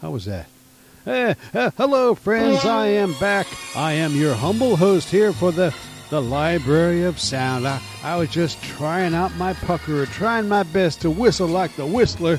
How 0.00 0.10
was 0.10 0.26
that? 0.26 0.46
Eh, 1.04 1.34
eh, 1.54 1.70
hello, 1.76 2.14
friends. 2.14 2.64
I 2.64 2.86
am 2.86 3.12
back. 3.18 3.48
I 3.74 3.94
am 3.94 4.14
your 4.14 4.34
humble 4.34 4.76
host 4.76 5.10
here 5.10 5.32
for 5.32 5.50
the 5.50 5.74
the 6.10 6.22
Library 6.22 7.02
of 7.02 7.18
Sound. 7.18 7.66
I, 7.66 7.80
I 8.04 8.16
was 8.16 8.28
just 8.28 8.62
trying 8.62 9.14
out 9.14 9.34
my 9.36 9.54
pucker, 9.54 10.06
trying 10.06 10.48
my 10.48 10.62
best 10.62 11.00
to 11.00 11.10
whistle 11.10 11.48
like 11.48 11.74
the 11.74 11.86
whistler. 11.86 12.38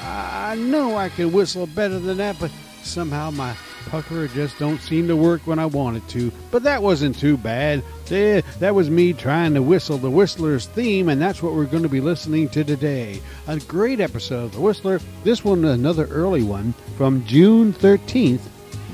I 0.00 0.54
know 0.54 0.96
I 0.96 1.08
can 1.08 1.32
whistle 1.32 1.66
better 1.66 1.98
than 1.98 2.18
that, 2.18 2.38
but 2.38 2.52
somehow 2.82 3.30
my 3.30 3.56
pucker 3.86 4.28
just 4.28 4.58
don't 4.58 4.80
seem 4.80 5.08
to 5.08 5.16
work 5.16 5.42
when 5.46 5.58
I 5.58 5.66
want 5.66 5.96
it 5.96 6.08
to. 6.08 6.32
But 6.50 6.62
that 6.64 6.82
wasn't 6.82 7.18
too 7.18 7.36
bad. 7.36 7.82
Eh, 8.10 8.42
that 8.58 8.74
was 8.74 8.90
me 8.90 9.12
trying 9.12 9.54
to 9.54 9.62
whistle 9.62 9.98
the 9.98 10.10
Whistler's 10.10 10.66
theme, 10.66 11.08
and 11.08 11.20
that's 11.20 11.42
what 11.42 11.54
we're 11.54 11.64
going 11.64 11.82
to 11.82 11.88
be 11.88 12.00
listening 12.00 12.48
to 12.50 12.64
today. 12.64 13.20
A 13.46 13.58
great 13.60 14.00
episode 14.00 14.44
of 14.44 14.52
The 14.52 14.60
Whistler. 14.60 15.00
This 15.22 15.44
one, 15.44 15.64
another 15.64 16.06
early 16.06 16.42
one 16.42 16.74
from 16.96 17.24
June 17.26 17.72
13th, 17.72 18.40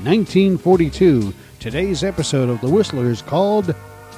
1942. 0.03 1.33
Today's 1.59 2.03
episode 2.03 2.49
of 2.49 2.61
The 2.61 2.69
Whistler 2.69 3.09
is 3.09 3.21
called 3.21 3.75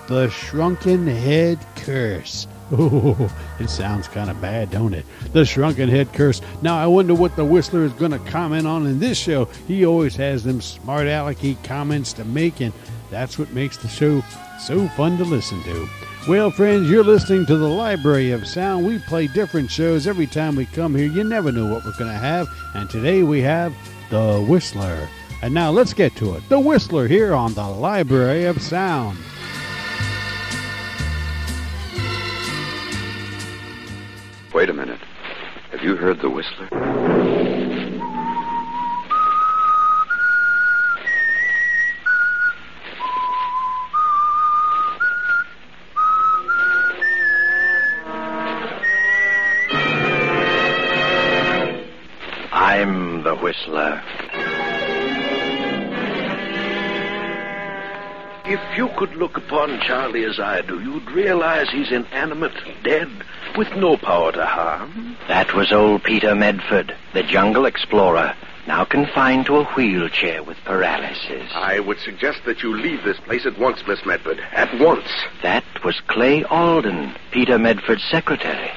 The 0.08 0.30
Shrunken 0.30 1.08
Head 1.08 1.60
Curse. 1.76 2.48
Oh, 2.72 3.36
it 3.60 3.70
sounds 3.70 4.08
kind 4.08 4.30
of 4.30 4.40
bad, 4.42 4.72
don't 4.72 4.94
it? 4.94 5.06
The 5.34 5.46
Shrunken 5.46 5.90
Head 5.90 6.14
Curse. 6.14 6.42
Now, 6.62 6.78
I 6.78 6.88
wonder 6.88 7.14
what 7.14 7.36
the 7.36 7.46
Whistler 7.46 7.84
is 7.84 7.94
going 7.94 8.12
to 8.12 8.20
comment 8.20 8.66
on 8.66 8.86
in 8.88 9.00
this 9.00 9.18
show. 9.18 9.46
He 9.68 9.86
always 9.86 10.16
has 10.16 10.44
them 10.44 10.62
smart 10.62 11.08
alecky 11.08 11.62
comments 11.64 12.14
to 12.14 12.26
make, 12.26 12.62
and 12.62 12.74
that's 13.12 13.38
what 13.38 13.52
makes 13.52 13.78
the 13.78 13.88
show 13.88 14.24
so 14.60 14.88
fun 14.90 15.18
to 15.18 15.26
listen 15.26 15.62
to. 15.64 15.88
Well, 16.28 16.52
friends, 16.52 16.90
you're 16.90 17.04
listening 17.04 17.46
to 17.48 17.58
the 17.58 17.68
Library 17.68 18.32
of 18.32 18.48
Sound. 18.48 18.88
We 18.88 18.98
play 19.00 19.28
different 19.28 19.70
shows 19.70 20.08
every 20.08 20.26
time 20.26 20.56
we 20.56 20.66
come 20.66 20.96
here. 20.96 21.08
You 21.08 21.26
never 21.26 21.52
know 21.52 21.72
what 21.72 21.84
we're 21.84 21.98
going 22.00 22.12
to 22.12 22.18
have, 22.18 22.48
and 22.76 22.90
today 22.90 23.24
we 23.24 23.42
have 23.42 23.76
The 24.10 24.44
Whistler. 24.48 25.10
And 25.42 25.54
now 25.54 25.70
let's 25.72 25.94
get 25.94 26.16
to 26.16 26.36
it. 26.36 26.48
The 26.48 26.60
Whistler 26.60 27.10
here 27.10 27.34
on 27.34 27.54
the 27.54 27.68
Library 27.68 28.46
of 28.46 28.62
Sound. 28.62 29.18
Wait 34.54 34.70
a 34.70 34.74
minute. 34.74 35.00
Have 35.72 35.82
you 35.82 35.96
heard 35.96 36.20
the 36.22 36.30
whistler? 36.30 36.70
I'm 52.52 53.24
the 53.24 53.36
whistler. 53.36 54.04
If 58.46 58.78
you 58.78 58.90
could 59.00 59.16
look 59.16 59.36
upon 59.36 59.80
Charlie 59.82 60.26
as 60.26 60.40
I 60.40 60.62
do, 60.62 60.80
you'd 60.80 61.10
realize 61.10 61.72
he's 61.72 61.92
inanimate, 61.92 62.54
dead, 62.84 63.08
with 63.58 63.72
no 63.76 63.98
power 63.98 64.32
to 64.32 64.46
harm. 64.46 65.18
That 65.28 65.54
was 65.54 65.72
old 65.72 66.04
Peter 66.04 66.34
Medford, 66.36 66.96
the 67.14 67.24
jungle 67.24 67.66
explorer, 67.66 68.36
now 68.68 68.86
confined 68.86 69.46
to 69.48 69.58
a 69.58 69.64
wheelchair 69.76 70.44
with 70.44 70.58
paralysis. 70.66 71.50
I 71.54 71.80
would 71.80 72.00
suggest 72.00 72.40
that 72.46 72.64
you 72.64 72.76
leave 72.76 73.04
this 73.04 73.20
place 73.20 73.46
at 73.46 73.60
once, 73.60 73.84
Miss 73.88 74.06
Medford. 74.06 74.40
At 74.52 74.80
once. 74.80 75.08
That 75.42 75.64
was 75.84 76.00
Clay 76.08 76.44
Alden, 76.46 77.14
Peter 77.32 77.60
Medford's 77.60 78.04
secretary. 78.10 78.72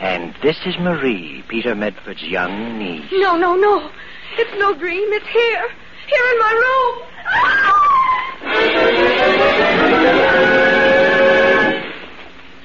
And 0.00 0.34
this 0.42 0.56
is 0.66 0.76
Marie, 0.78 1.44
Peter 1.48 1.74
Medford's 1.74 2.22
young 2.22 2.78
niece. 2.78 3.10
No, 3.12 3.36
no, 3.36 3.54
no. 3.56 3.90
It's 4.38 4.58
no 4.58 4.74
dream. 4.74 5.12
It's 5.12 5.26
here. 5.28 5.68
Here 6.08 6.24
in 6.32 6.38
my 6.38 6.52
room. 6.52 7.02
Ah! 7.28 8.06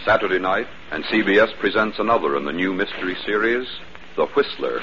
Saturday 0.05 0.39
night, 0.39 0.65
and 0.91 1.03
CBS 1.05 1.55
presents 1.59 1.99
another 1.99 2.35
in 2.35 2.43
the 2.43 2.51
new 2.51 2.73
mystery 2.73 3.15
series, 3.23 3.67
The 4.15 4.25
Whistler. 4.25 4.81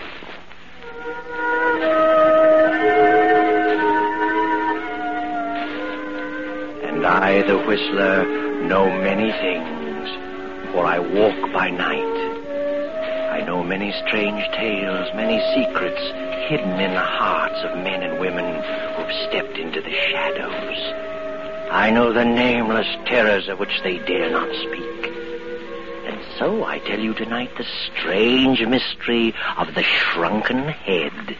And 6.86 7.04
I, 7.04 7.42
the 7.42 7.58
whistler, 7.66 8.24
know 8.62 8.86
many 8.86 9.32
things, 9.32 10.72
for 10.72 10.86
I 10.86 11.00
walk 11.00 11.52
by 11.52 11.70
night. 11.70 12.18
I 13.32 13.40
know 13.44 13.64
many 13.64 13.92
strange 14.06 14.44
tales, 14.54 15.08
many 15.16 15.40
secrets 15.52 16.00
hidden 16.48 16.78
in 16.78 16.92
the 16.92 17.00
hearts 17.00 17.58
of 17.64 17.76
men 17.82 18.04
and 18.04 18.20
women 18.20 18.62
who've 18.94 19.28
stepped 19.28 19.58
into 19.58 19.80
the 19.80 19.94
shadows. 20.10 21.07
I 21.70 21.90
know 21.90 22.12
the 22.12 22.24
nameless 22.24 22.86
terrors 23.04 23.48
of 23.48 23.58
which 23.58 23.82
they 23.82 23.98
dare 23.98 24.30
not 24.30 24.48
speak. 24.54 25.12
And 26.06 26.20
so 26.38 26.64
I 26.64 26.78
tell 26.78 26.98
you 26.98 27.12
tonight 27.12 27.50
the 27.58 27.66
strange 27.86 28.64
mystery 28.66 29.34
of 29.58 29.74
the 29.74 29.82
shrunken 29.82 30.68
head. 30.68 31.36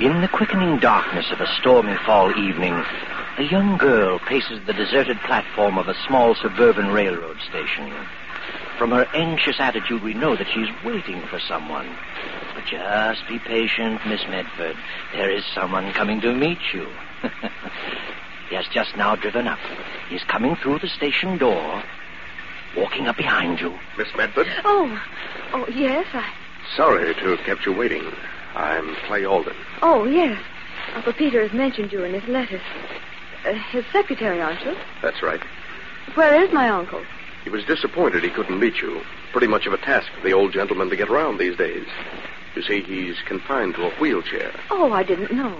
In 0.00 0.20
the 0.20 0.28
quickening 0.28 0.78
darkness 0.78 1.26
of 1.32 1.40
a 1.40 1.52
stormy 1.58 1.96
fall 2.06 2.30
evening, 2.38 2.72
a 3.36 3.42
young 3.42 3.76
girl 3.76 4.18
paces 4.20 4.64
the 4.64 4.72
deserted 4.72 5.18
platform 5.20 5.76
of 5.76 5.88
a 5.88 5.94
small 6.06 6.34
suburban 6.36 6.88
railroad 6.88 7.38
station. 7.48 7.92
From 8.80 8.92
her 8.92 9.06
anxious 9.12 9.56
attitude, 9.60 10.02
we 10.02 10.14
know 10.14 10.34
that 10.34 10.46
she's 10.54 10.70
waiting 10.82 11.20
for 11.26 11.38
someone. 11.38 11.86
But 12.54 12.64
just 12.64 13.28
be 13.28 13.38
patient, 13.38 14.00
Miss 14.06 14.22
Medford. 14.26 14.74
There 15.12 15.30
is 15.30 15.44
someone 15.54 15.92
coming 15.92 16.22
to 16.22 16.32
meet 16.32 16.60
you. 16.72 16.88
he 18.48 18.54
has 18.54 18.64
just 18.72 18.96
now 18.96 19.16
driven 19.16 19.46
up. 19.46 19.58
He's 20.08 20.24
coming 20.24 20.56
through 20.56 20.78
the 20.78 20.88
station 20.88 21.36
door, 21.36 21.82
walking 22.74 23.06
up 23.06 23.18
behind 23.18 23.60
you. 23.60 23.78
Miss 23.98 24.08
Medford? 24.16 24.46
Oh, 24.64 25.02
oh, 25.52 25.66
yes, 25.68 26.06
I. 26.14 26.32
Sorry 26.74 27.12
to 27.12 27.36
have 27.36 27.40
kept 27.40 27.66
you 27.66 27.74
waiting. 27.74 28.10
I'm 28.54 28.96
Clay 29.06 29.26
Alden. 29.26 29.56
Oh, 29.82 30.06
yes. 30.06 30.42
Uncle 30.94 31.12
Peter 31.12 31.42
has 31.42 31.52
mentioned 31.52 31.92
you 31.92 32.02
in 32.04 32.18
his 32.18 32.26
letters. 32.26 32.62
Uh, 33.44 33.52
his 33.72 33.84
secretary, 33.92 34.40
aren't 34.40 34.64
you? 34.64 34.74
That's 35.02 35.22
right. 35.22 35.42
Where 36.14 36.42
is 36.42 36.50
my 36.54 36.70
uncle? 36.70 37.04
He 37.44 37.50
was 37.50 37.64
disappointed 37.64 38.22
he 38.22 38.30
couldn't 38.30 38.60
meet 38.60 38.76
you. 38.76 39.00
Pretty 39.32 39.46
much 39.46 39.66
of 39.66 39.72
a 39.72 39.78
task 39.78 40.08
for 40.14 40.22
the 40.26 40.32
old 40.32 40.52
gentleman 40.52 40.90
to 40.90 40.96
get 40.96 41.08
around 41.08 41.38
these 41.38 41.56
days. 41.56 41.86
You 42.54 42.62
see, 42.62 42.82
he's 42.82 43.16
confined 43.26 43.74
to 43.76 43.86
a 43.86 43.90
wheelchair. 44.00 44.52
Oh, 44.70 44.92
I 44.92 45.02
didn't 45.02 45.32
know. 45.32 45.56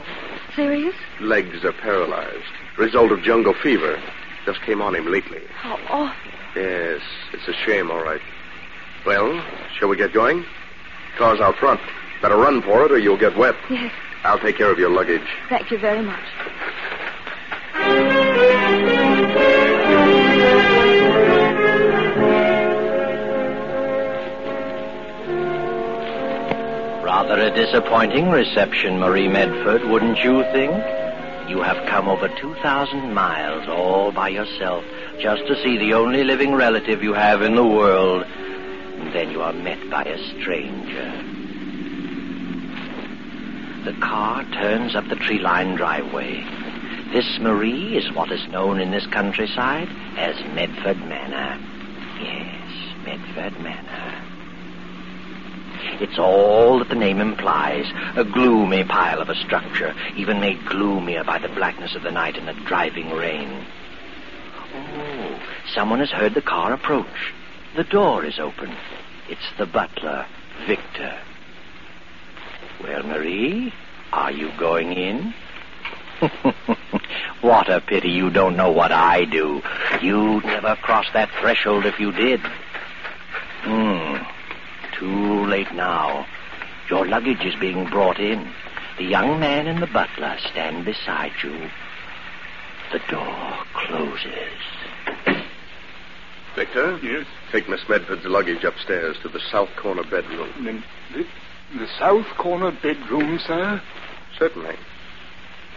Serious? 0.57 0.95
Legs 1.21 1.65
are 1.65 1.73
paralyzed. 1.73 2.53
Result 2.77 3.13
of 3.13 3.23
jungle 3.23 3.55
fever. 3.63 4.01
Just 4.45 4.61
came 4.63 4.83
on 4.83 4.95
him 4.95 5.07
lately. 5.07 5.41
How 5.55 5.77
awful. 5.89 6.33
Yes, 6.57 7.01
it's 7.33 7.47
a 7.47 7.53
shame, 7.65 7.91
all 7.91 8.03
right. 8.03 8.21
Well, 9.07 9.43
shall 9.79 9.89
we 9.89 9.97
get 9.97 10.13
going? 10.13 10.45
Car's 11.17 11.41
out 11.41 11.57
front. 11.57 11.81
Better 12.21 12.37
run 12.37 12.61
for 12.63 12.85
it 12.85 12.93
or 12.93 12.99
you'll 12.99 13.17
get 13.19 13.37
wet. 13.37 13.55
Yes, 13.71 13.93
I'll 14.25 14.39
take 14.39 14.57
care 14.57 14.71
of 14.71 14.79
your 14.79 14.91
luggage. 14.91 15.27
thank 15.49 15.71
you 15.71 15.79
very 15.79 16.03
much. 16.03 16.21
Rather 27.31 27.47
a 27.47 27.55
disappointing 27.55 28.29
reception, 28.29 28.99
Marie 28.99 29.29
Medford, 29.29 29.85
wouldn't 29.85 30.19
you 30.19 30.43
think? 30.51 30.73
You 31.49 31.63
have 31.63 31.87
come 31.89 32.09
over 32.09 32.27
2,000 32.27 33.15
miles 33.15 33.69
all 33.69 34.11
by 34.11 34.31
yourself 34.31 34.83
just 35.21 35.47
to 35.47 35.55
see 35.63 35.79
the 35.79 35.95
only 35.95 36.25
living 36.25 36.57
relative 36.57 37.05
you 37.05 37.13
have 37.13 37.43
in 37.43 37.55
the 37.55 37.65
world. 37.65 38.25
And 38.25 39.15
then 39.15 39.31
you 39.31 39.43
are 39.43 39.53
met 39.53 39.79
by 39.89 40.03
a 40.03 40.19
stranger. 40.41 41.07
The 43.85 43.97
car 44.01 44.43
turns 44.47 44.97
up 44.97 45.07
the 45.07 45.15
tree-lined 45.15 45.77
driveway. 45.77 46.43
This, 47.13 47.39
Marie, 47.39 47.97
is 47.97 48.13
what 48.13 48.33
is 48.33 48.45
known 48.49 48.81
in 48.81 48.91
this 48.91 49.07
countryside 49.07 49.89
as 50.17 50.35
Medford 50.53 50.99
Manor. 51.07 51.61
Yes, 52.21 53.05
Medford 53.05 53.63
Manor. 53.63 54.10
It's 56.01 56.19
all 56.19 56.79
that 56.79 56.89
the 56.89 56.95
name 56.95 57.21
implies. 57.21 57.87
A 58.17 58.25
gloomy 58.25 58.85
pile 58.85 59.21
of 59.21 59.29
a 59.29 59.35
structure, 59.35 59.95
even 60.17 60.41
made 60.41 60.65
gloomier 60.67 61.25
by 61.25 61.39
the 61.39 61.49
blackness 61.49 61.95
of 61.95 62.03
the 62.03 62.11
night 62.11 62.37
and 62.37 62.49
the 62.49 62.55
driving 62.67 63.11
rain. 63.11 63.67
Oh, 64.75 65.41
someone 65.75 66.01
has 66.01 66.11
heard 66.11 66.35
the 66.35 66.43
car 66.43 66.73
approach. 66.73 67.33
The 67.77 67.85
door 67.85 68.25
is 68.25 68.39
open. 68.39 68.75
It's 69.29 69.51
the 69.59 69.67
butler, 69.67 70.27
Victor. 70.67 71.19
Well, 72.83 73.03
Marie, 73.03 73.73
are 74.13 74.33
you 74.33 74.51
going 74.59 74.93
in? 74.93 75.35
What 77.41 77.71
a 77.71 77.81
pity 77.81 78.11
you 78.11 78.29
don't 78.29 78.57
know 78.57 78.71
what 78.71 78.93
I 78.93 79.25
do. 79.25 79.63
You'd 80.03 80.45
never 80.45 80.77
cross 80.77 81.07
that 81.15 81.31
threshold 81.41 81.87
if 81.87 81.99
you 81.99 82.13
did. 82.13 82.41
Hmm. 83.63 84.17
Too 84.99 85.30
late 85.51 85.73
now. 85.75 86.27
Your 86.89 87.05
luggage 87.07 87.45
is 87.45 87.55
being 87.61 87.85
brought 87.91 88.19
in. 88.19 88.49
The 88.99 89.05
young 89.05 89.41
man 89.41 89.67
and 89.67 89.83
the 89.83 89.87
butler 89.89 90.37
stand 90.51 90.85
beside 90.85 91.33
you. 91.43 91.69
The 92.93 93.01
door 93.11 93.59
closes. 93.75 94.61
Victor? 96.57 96.99
Yes? 97.03 97.27
Take 97.53 97.69
Miss 97.69 97.81
Medford's 97.89 98.25
luggage 98.25 98.65
upstairs 98.65 99.17
to 99.23 99.29
the 99.29 99.41
south 99.51 99.71
corner 99.77 100.03
bedroom. 100.05 100.51
The, 100.65 101.19
the, 101.19 101.79
the 101.79 101.87
south 101.99 102.27
corner 102.39 102.71
bedroom, 102.73 103.39
sir? 103.47 103.81
Certainly. 104.39 104.77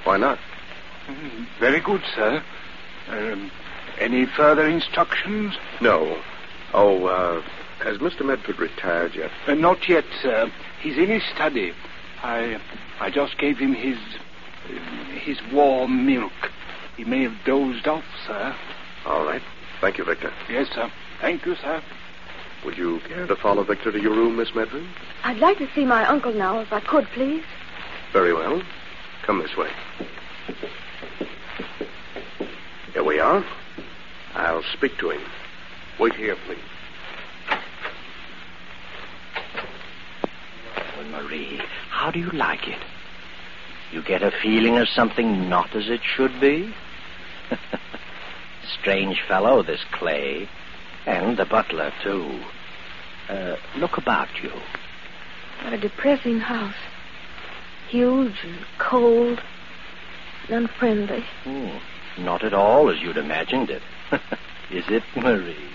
Why 0.03 0.17
not? 0.17 0.39
Mm, 1.07 1.47
Very 1.59 1.79
good, 1.79 2.01
sir. 2.15 2.43
Um, 3.09 3.51
any 3.99 4.25
further 4.25 4.67
instructions? 4.67 5.53
No. 5.81 6.19
Oh, 6.73 7.05
uh, 7.05 7.41
has 7.79 7.97
Mr. 7.97 8.25
Medford 8.25 8.59
retired 8.59 9.15
yet? 9.15 9.31
Uh, 9.47 9.53
not 9.53 9.87
yet, 9.87 10.05
sir. 10.21 10.51
He's 10.81 10.97
in 10.97 11.07
his 11.07 11.23
study. 11.33 11.73
I, 12.21 12.59
I 12.99 13.09
just 13.09 13.37
gave 13.37 13.57
him 13.57 13.73
his, 13.73 13.97
his 15.21 15.37
warm 15.51 16.05
milk. 16.05 16.31
He 16.95 17.03
may 17.03 17.23
have 17.23 17.35
dozed 17.45 17.87
off, 17.87 18.05
sir. 18.25 18.55
All 19.05 19.25
right. 19.25 19.41
Thank 19.81 19.97
you, 19.97 20.05
Victor. 20.05 20.31
Yes, 20.49 20.67
sir. 20.73 20.91
Thank 21.19 21.45
you, 21.45 21.55
sir. 21.55 21.81
Would 22.63 22.77
you 22.77 23.01
care 23.07 23.27
to 23.27 23.35
follow 23.35 23.63
Victor 23.63 23.91
to 23.91 24.01
your 24.01 24.13
room, 24.13 24.37
Miss 24.37 24.55
Medford? 24.55 24.87
I'd 25.23 25.39
like 25.39 25.57
to 25.57 25.67
see 25.75 25.83
my 25.83 26.05
uncle 26.05 26.33
now, 26.33 26.59
if 26.59 26.71
I 26.71 26.79
could, 26.79 27.05
please. 27.13 27.43
Very 28.13 28.33
well. 28.33 28.61
Come 29.23 29.39
this 29.39 29.57
way. 29.57 29.69
Here 32.93 33.03
we 33.03 33.19
are. 33.19 33.43
I'll 34.33 34.63
speak 34.73 34.97
to 34.99 35.09
him. 35.09 35.21
Wait 35.99 36.13
here, 36.15 36.35
please. 36.45 36.59
Well, 40.95 41.05
Marie, 41.23 41.61
how 41.89 42.11
do 42.11 42.19
you 42.19 42.29
like 42.31 42.67
it? 42.67 42.81
You 43.91 44.01
get 44.03 44.23
a 44.23 44.31
feeling 44.41 44.77
of 44.77 44.87
something 44.89 45.49
not 45.49 45.75
as 45.75 45.89
it 45.89 46.01
should 46.03 46.39
be? 46.41 46.73
Strange 48.79 49.21
fellow, 49.27 49.63
this 49.63 49.83
Clay. 49.91 50.49
And 51.05 51.37
the 51.37 51.45
butler, 51.45 51.91
too. 52.03 52.39
Uh, 53.29 53.55
look 53.77 53.97
about 53.97 54.29
you. 54.41 54.51
What 55.63 55.73
a 55.73 55.77
depressing 55.77 56.39
house. 56.39 56.75
Huge 57.89 58.35
and 58.43 58.65
cold 58.79 59.39
and 60.47 60.67
unfriendly. 60.67 61.23
Hmm, 61.43 62.23
not 62.23 62.43
at 62.43 62.53
all 62.53 62.89
as 62.89 62.99
you'd 63.01 63.17
imagined 63.17 63.69
it. 63.69 63.81
Is 64.71 64.85
it, 64.89 65.03
Marie? 65.15 65.69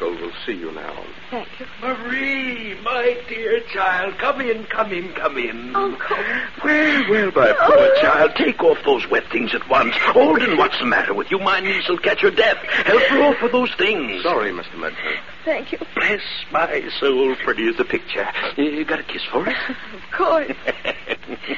Your 0.00 0.08
uncle 0.08 0.26
will 0.26 0.32
see 0.46 0.52
you 0.52 0.72
now. 0.72 1.04
Thank 1.30 1.48
you. 1.60 1.66
Marie, 1.80 2.74
my 2.82 3.16
dear 3.28 3.60
child, 3.72 4.18
come 4.18 4.40
in, 4.40 4.64
come 4.64 4.92
in, 4.92 5.12
come 5.12 5.36
in. 5.36 5.74
Uncle. 5.74 6.16
Well, 6.64 7.10
well, 7.10 7.26
my 7.26 7.52
poor 7.52 7.76
oh. 7.76 8.00
child, 8.00 8.32
take 8.36 8.62
off 8.62 8.78
those 8.84 9.08
wet 9.08 9.24
things 9.30 9.54
at 9.54 9.68
once. 9.68 9.94
Alden, 10.14 10.56
what's 10.56 10.78
the 10.78 10.86
matter 10.86 11.14
with 11.14 11.30
you? 11.30 11.38
My 11.38 11.60
niece 11.60 11.88
will 11.88 11.98
catch 11.98 12.22
her 12.22 12.30
death. 12.30 12.56
Help 12.56 13.02
her 13.02 13.22
off 13.22 13.42
with 13.42 13.52
those 13.52 13.74
things. 13.74 14.22
Sorry, 14.22 14.52
Mr. 14.52 14.78
Medford. 14.78 15.18
Thank 15.44 15.72
you. 15.72 15.78
Bless 15.94 16.22
my 16.50 16.88
soul, 16.98 17.34
pretty 17.44 17.68
as 17.68 17.78
a 17.78 17.84
picture. 17.84 18.26
You 18.56 18.84
got 18.84 19.00
a 19.00 19.02
kiss 19.02 19.22
for 19.30 19.46
us? 19.46 19.54
Of 19.94 20.18
course. 20.18 20.52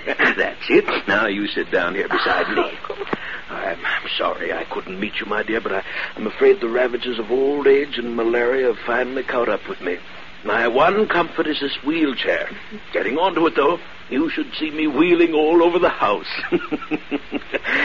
That's 0.06 0.64
it. 0.70 1.08
Now 1.08 1.26
you 1.26 1.46
sit 1.48 1.70
down 1.70 1.94
here 1.94 2.08
beside 2.08 2.48
me. 2.56 2.72
I'm, 3.50 3.78
I'm 3.84 4.08
sorry 4.16 4.52
I 4.52 4.64
couldn't 4.64 4.98
meet 4.98 5.20
you, 5.20 5.26
my 5.26 5.42
dear, 5.42 5.60
but 5.60 5.72
I, 5.72 5.82
I'm 6.16 6.26
afraid 6.26 6.60
the 6.60 6.68
ravages 6.68 7.18
of 7.18 7.30
old 7.30 7.66
age 7.66 7.98
and 7.98 8.16
malaria 8.16 8.68
have 8.68 8.78
finally 8.86 9.22
caught 9.22 9.48
up 9.48 9.68
with 9.68 9.80
me. 9.80 9.98
My 10.44 10.68
one 10.68 11.06
comfort 11.08 11.46
is 11.46 11.60
this 11.60 11.76
wheelchair. 11.84 12.48
Getting 12.92 13.18
onto 13.18 13.46
it, 13.46 13.54
though, 13.56 13.78
you 14.10 14.30
should 14.30 14.52
see 14.58 14.70
me 14.70 14.86
wheeling 14.86 15.34
all 15.34 15.62
over 15.62 15.78
the 15.78 15.88
house. 15.90 16.26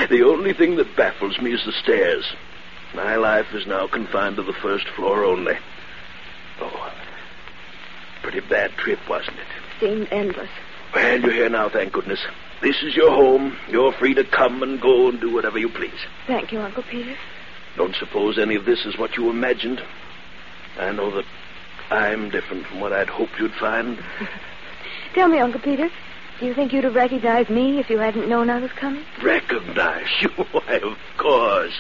the 0.09 0.23
only 0.25 0.53
thing 0.53 0.77
that 0.77 0.95
baffles 0.95 1.39
me 1.39 1.53
is 1.53 1.65
the 1.65 1.71
stairs. 1.71 2.25
My 2.93 3.15
life 3.15 3.47
is 3.53 3.67
now 3.67 3.87
confined 3.87 4.35
to 4.37 4.43
the 4.43 4.53
first 4.53 4.87
floor 4.89 5.23
only. 5.25 5.57
Oh, 6.61 6.93
pretty 8.21 8.39
bad 8.41 8.71
trip, 8.77 8.99
wasn't 9.09 9.37
it? 9.37 9.47
Seemed 9.79 10.07
endless. 10.11 10.49
Well, 10.93 11.19
you're 11.21 11.33
here 11.33 11.49
now, 11.49 11.69
thank 11.69 11.93
goodness. 11.93 12.19
This 12.61 12.83
is 12.83 12.95
your 12.95 13.09
home. 13.09 13.57
You're 13.69 13.93
free 13.93 14.13
to 14.13 14.23
come 14.23 14.61
and 14.61 14.79
go 14.79 15.09
and 15.09 15.19
do 15.19 15.33
whatever 15.33 15.57
you 15.57 15.69
please. 15.69 16.05
Thank 16.27 16.51
you, 16.51 16.59
Uncle 16.59 16.83
Peter. 16.83 17.15
Don't 17.75 17.95
suppose 17.95 18.37
any 18.37 18.55
of 18.55 18.65
this 18.65 18.85
is 18.85 18.97
what 18.97 19.17
you 19.17 19.29
imagined. 19.29 19.81
I 20.77 20.91
know 20.91 21.09
that 21.15 21.25
I'm 21.89 22.29
different 22.29 22.67
from 22.67 22.79
what 22.79 22.93
I'd 22.93 23.09
hoped 23.09 23.33
you'd 23.39 23.53
find. 23.53 23.97
Tell 25.15 25.27
me, 25.27 25.39
Uncle 25.39 25.61
Peter, 25.61 25.89
do 26.41 26.47
you 26.47 26.55
think 26.55 26.73
you'd 26.73 26.83
have 26.83 26.95
recognized 26.95 27.51
me 27.51 27.79
if 27.79 27.87
you 27.87 27.99
hadn't 27.99 28.27
known 28.27 28.49
I 28.49 28.59
was 28.59 28.71
coming? 28.71 29.05
Recognize 29.23 30.07
you? 30.21 30.29
Why, 30.51 30.79
of 30.83 30.97
course. 31.17 31.71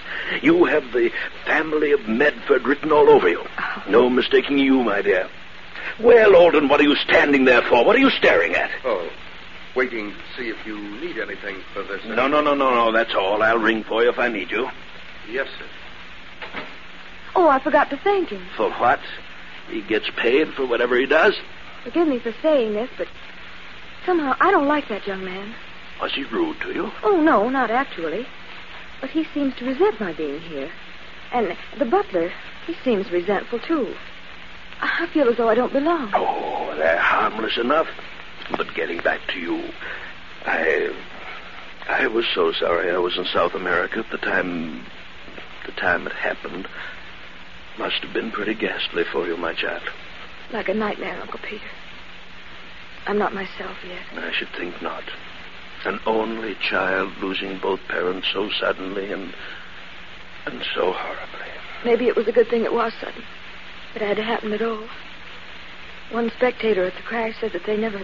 You 0.43 0.65
have 0.65 0.83
the 0.93 1.09
family 1.47 1.91
of 1.91 2.07
Medford 2.07 2.61
written 2.67 2.91
all 2.91 3.09
over 3.09 3.27
you. 3.27 3.43
No 3.89 4.07
mistaking 4.07 4.59
you, 4.59 4.83
my 4.83 5.01
dear. 5.01 5.27
Well, 5.99 6.35
Alden, 6.35 6.69
what 6.69 6.79
are 6.79 6.83
you 6.83 6.95
standing 6.95 7.45
there 7.45 7.63
for? 7.63 7.83
What 7.83 7.95
are 7.95 7.99
you 7.99 8.11
staring 8.11 8.53
at? 8.53 8.69
Oh, 8.85 9.09
waiting 9.75 10.11
to 10.11 10.17
see 10.37 10.49
if 10.49 10.63
you 10.63 10.77
need 11.01 11.17
anything 11.17 11.57
for 11.73 11.81
this. 11.81 12.01
No, 12.05 12.27
no, 12.27 12.39
no, 12.39 12.53
no, 12.53 12.69
no. 12.69 12.91
That's 12.91 13.15
all. 13.15 13.41
I'll 13.41 13.57
ring 13.57 13.83
for 13.83 14.03
you 14.03 14.09
if 14.09 14.19
I 14.19 14.27
need 14.27 14.51
you. 14.51 14.69
Yes, 15.27 15.47
sir. 15.57 16.61
Oh, 17.35 17.47
I 17.49 17.59
forgot 17.59 17.89
to 17.89 17.97
thank 17.97 18.29
him. 18.29 18.45
For 18.55 18.69
what? 18.73 18.99
He 19.71 19.81
gets 19.81 20.05
paid 20.21 20.53
for 20.53 20.67
whatever 20.67 20.95
he 20.97 21.07
does. 21.07 21.35
Forgive 21.83 22.07
me 22.07 22.19
for 22.19 22.33
saying 22.43 22.73
this, 22.73 22.89
but 22.95 23.07
somehow 24.05 24.35
I 24.39 24.51
don't 24.51 24.67
like 24.67 24.87
that 24.89 25.07
young 25.07 25.23
man. 25.23 25.55
Was 26.01 26.13
he 26.13 26.23
rude 26.25 26.59
to 26.61 26.73
you? 26.73 26.91
Oh, 27.03 27.21
no, 27.21 27.49
not 27.49 27.69
actually. 27.69 28.25
But 28.99 29.11
he 29.11 29.25
seems 29.33 29.55
to 29.55 29.65
resent 29.65 29.99
my 29.99 30.13
being 30.13 30.41
here. 30.41 30.71
And 31.31 31.55
the 31.77 31.85
butler, 31.85 32.31
he 32.65 32.75
seems 32.83 33.11
resentful, 33.11 33.59
too. 33.59 33.95
I 34.81 35.07
feel 35.13 35.29
as 35.29 35.37
though 35.37 35.49
I 35.49 35.55
don't 35.55 35.71
belong. 35.73 36.11
Oh, 36.13 36.73
they're 36.75 36.99
harmless 36.99 37.57
enough. 37.57 37.87
But 38.57 38.73
getting 38.73 38.99
back 38.99 39.21
to 39.29 39.39
you, 39.39 39.69
I. 40.45 40.89
I 41.87 42.07
was 42.07 42.25
so 42.33 42.51
sorry 42.51 42.91
I 42.91 42.97
was 42.97 43.17
in 43.17 43.25
South 43.25 43.53
America 43.53 43.99
at 43.99 44.09
the 44.11 44.17
time. 44.17 44.85
the 45.65 45.71
time 45.73 46.07
it 46.07 46.13
happened. 46.13 46.67
Must 47.77 48.03
have 48.03 48.13
been 48.13 48.31
pretty 48.31 48.53
ghastly 48.53 49.03
for 49.11 49.25
you, 49.27 49.37
my 49.37 49.53
child. 49.53 49.83
Like 50.51 50.69
a 50.69 50.73
nightmare, 50.73 51.19
Uncle 51.21 51.39
Peter. 51.41 51.63
I'm 53.07 53.17
not 53.17 53.33
myself 53.33 53.77
yet. 53.87 54.23
I 54.23 54.31
should 54.31 54.49
think 54.57 54.81
not. 54.81 55.03
An 55.85 55.99
only 56.05 56.55
child 56.69 57.11
losing 57.21 57.57
both 57.59 57.79
parents 57.87 58.27
so 58.31 58.49
suddenly 58.59 59.11
and. 59.11 59.33
and 60.45 60.61
so 60.75 60.91
horribly. 60.91 61.47
Maybe 61.83 62.07
it 62.07 62.15
was 62.15 62.27
a 62.27 62.31
good 62.31 62.47
thing 62.47 62.63
it 62.63 62.73
was 62.73 62.93
sudden. 63.01 63.23
It 63.95 64.01
had 64.01 64.17
to 64.17 64.23
happen 64.23 64.53
at 64.53 64.61
all. 64.61 64.87
One 66.11 66.31
spectator 66.37 66.85
at 66.85 66.93
the 66.95 67.01
crash 67.01 67.35
said 67.39 67.53
that 67.53 67.65
they 67.65 67.77
never. 67.77 68.01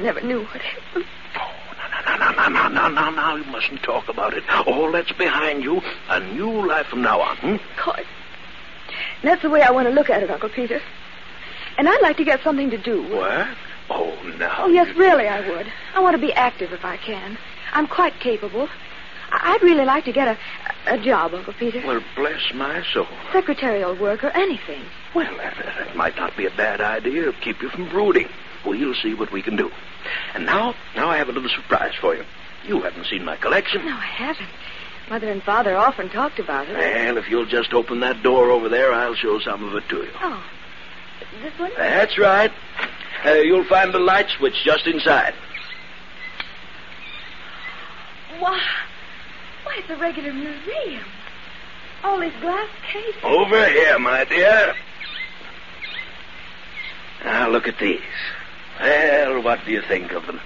never 0.00 0.20
knew 0.20 0.40
what 0.40 0.60
happened. 0.60 1.04
Oh, 1.38 2.08
no, 2.08 2.16
no, 2.16 2.48
no, 2.48 2.48
no, 2.48 2.68
no, 2.68 2.88
no, 2.88 3.10
no, 3.10 3.36
you 3.36 3.44
mustn't 3.44 3.82
talk 3.82 4.08
about 4.08 4.34
it. 4.34 4.42
All 4.66 4.90
that's 4.90 5.12
behind 5.12 5.62
you. 5.62 5.80
A 6.08 6.20
new 6.34 6.66
life 6.66 6.86
from 6.86 7.02
now 7.02 7.20
on, 7.20 7.36
hmm? 7.36 7.56
God. 7.84 8.02
That's 9.22 9.42
the 9.42 9.50
way 9.50 9.62
I 9.62 9.70
want 9.70 9.88
to 9.88 9.94
look 9.94 10.10
at 10.10 10.22
it, 10.22 10.30
Uncle 10.30 10.48
Peter. 10.48 10.80
And 11.78 11.88
I'd 11.88 12.02
like 12.02 12.16
to 12.18 12.24
get 12.24 12.42
something 12.42 12.70
to 12.70 12.78
do. 12.78 13.02
What? 13.02 13.48
Oh, 13.90 14.16
no. 14.38 14.52
Oh, 14.58 14.68
yes, 14.68 14.94
really, 14.96 15.26
I 15.26 15.46
would. 15.48 15.66
I 15.94 16.00
want 16.00 16.14
to 16.14 16.20
be 16.20 16.32
active 16.32 16.72
if 16.72 16.84
I 16.84 16.96
can. 16.96 17.36
I'm 17.72 17.86
quite 17.86 18.18
capable. 18.20 18.68
I'd 19.30 19.62
really 19.62 19.84
like 19.84 20.04
to 20.04 20.12
get 20.12 20.28
a, 20.28 20.38
a 20.86 20.98
job, 20.98 21.34
Uncle 21.34 21.54
Peter. 21.54 21.82
Well, 21.86 22.02
bless 22.16 22.52
my 22.54 22.82
soul. 22.92 23.06
Secretarial 23.32 23.96
work 23.96 24.22
or 24.24 24.30
anything. 24.30 24.82
Well, 25.14 25.34
that, 25.38 25.56
that 25.56 25.96
might 25.96 26.16
not 26.16 26.36
be 26.36 26.46
a 26.46 26.50
bad 26.50 26.80
idea. 26.80 27.28
It'll 27.28 27.40
keep 27.40 27.62
you 27.62 27.70
from 27.70 27.88
brooding. 27.88 28.28
We'll 28.64 28.94
see 28.94 29.14
what 29.14 29.32
we 29.32 29.42
can 29.42 29.56
do. 29.56 29.70
And 30.34 30.46
now, 30.46 30.74
now 30.94 31.08
I 31.08 31.16
have 31.16 31.28
a 31.28 31.32
little 31.32 31.48
surprise 31.48 31.94
for 32.00 32.14
you. 32.14 32.24
You 32.66 32.80
haven't 32.82 33.06
seen 33.06 33.24
my 33.24 33.36
collection. 33.36 33.84
No, 33.84 33.92
I 33.92 34.06
haven't. 34.06 34.48
Mother 35.10 35.30
and 35.30 35.42
Father 35.42 35.76
often 35.76 36.08
talked 36.10 36.38
about 36.38 36.68
it. 36.68 36.76
Well, 36.76 37.16
if 37.18 37.28
you'll 37.28 37.46
just 37.46 37.72
open 37.72 38.00
that 38.00 38.22
door 38.22 38.50
over 38.50 38.68
there, 38.68 38.92
I'll 38.92 39.14
show 39.14 39.40
some 39.40 39.64
of 39.64 39.74
it 39.74 39.88
to 39.88 39.96
you. 39.96 40.10
Oh, 40.22 40.44
this 41.40 41.58
one? 41.58 41.70
That's 41.76 42.18
right. 42.18 42.50
Uh, 43.24 43.34
you'll 43.34 43.64
find 43.64 43.94
the 43.94 43.98
light 43.98 44.28
switch 44.36 44.54
just 44.64 44.86
inside. 44.86 45.34
Why, 48.38 48.60
why, 49.64 49.76
it's 49.78 49.90
a 49.90 49.96
regular 49.96 50.32
museum. 50.32 51.04
All 52.02 52.18
these 52.18 52.32
glass 52.40 52.68
cases. 52.92 53.14
Over 53.22 53.68
here, 53.68 53.98
my 54.00 54.24
dear. 54.24 54.74
Now, 57.24 57.48
look 57.48 57.68
at 57.68 57.78
these. 57.78 58.00
Well, 58.80 59.42
what 59.42 59.64
do 59.64 59.70
you 59.70 59.82
think 59.82 60.10
of 60.12 60.26
them? 60.26 60.40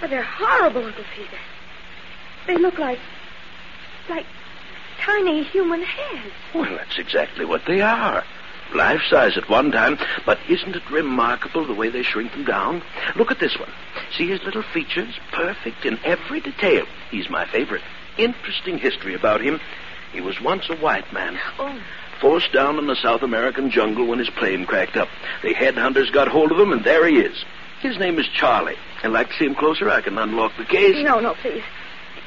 But 0.00 0.10
they're 0.10 0.22
horrible, 0.22 0.84
Uncle 0.84 1.04
Peter. 1.16 1.38
They 2.46 2.56
look 2.56 2.78
like. 2.78 3.00
like 4.08 4.26
tiny 5.00 5.42
human 5.42 5.82
heads. 5.82 6.32
Well, 6.54 6.70
that's 6.76 6.98
exactly 6.98 7.44
what 7.44 7.62
they 7.66 7.80
are. 7.80 8.22
Life 8.74 9.00
size 9.08 9.36
at 9.36 9.48
one 9.48 9.72
time, 9.72 9.98
but 10.26 10.38
isn't 10.48 10.76
it 10.76 10.90
remarkable 10.90 11.66
the 11.66 11.74
way 11.74 11.88
they 11.88 12.02
shrink 12.02 12.32
them 12.32 12.44
down? 12.44 12.82
Look 13.16 13.30
at 13.30 13.40
this 13.40 13.58
one. 13.58 13.70
See 14.16 14.28
his 14.28 14.42
little 14.42 14.62
features? 14.62 15.14
Perfect 15.32 15.84
in 15.84 15.98
every 16.04 16.40
detail. 16.40 16.84
He's 17.10 17.30
my 17.30 17.46
favorite. 17.46 17.82
Interesting 18.18 18.78
history 18.78 19.14
about 19.14 19.40
him. 19.40 19.60
He 20.12 20.20
was 20.20 20.40
once 20.40 20.68
a 20.68 20.76
white 20.76 21.12
man. 21.12 21.38
Oh. 21.58 21.80
Forced 22.20 22.52
down 22.52 22.78
in 22.78 22.86
the 22.86 22.96
South 22.96 23.22
American 23.22 23.70
jungle 23.70 24.06
when 24.06 24.18
his 24.18 24.30
plane 24.30 24.66
cracked 24.66 24.96
up. 24.96 25.08
The 25.42 25.54
headhunters 25.54 26.12
got 26.12 26.28
hold 26.28 26.50
of 26.50 26.58
him, 26.58 26.72
and 26.72 26.84
there 26.84 27.06
he 27.06 27.20
is. 27.20 27.44
His 27.80 27.96
name 27.98 28.18
is 28.18 28.26
Charlie. 28.28 28.76
I'd 29.04 29.12
like 29.12 29.28
to 29.28 29.34
see 29.34 29.46
him 29.46 29.54
closer. 29.54 29.88
I 29.88 30.00
can 30.00 30.18
unlock 30.18 30.52
the 30.58 30.64
case. 30.64 31.04
No, 31.04 31.20
no, 31.20 31.34
please. 31.34 31.62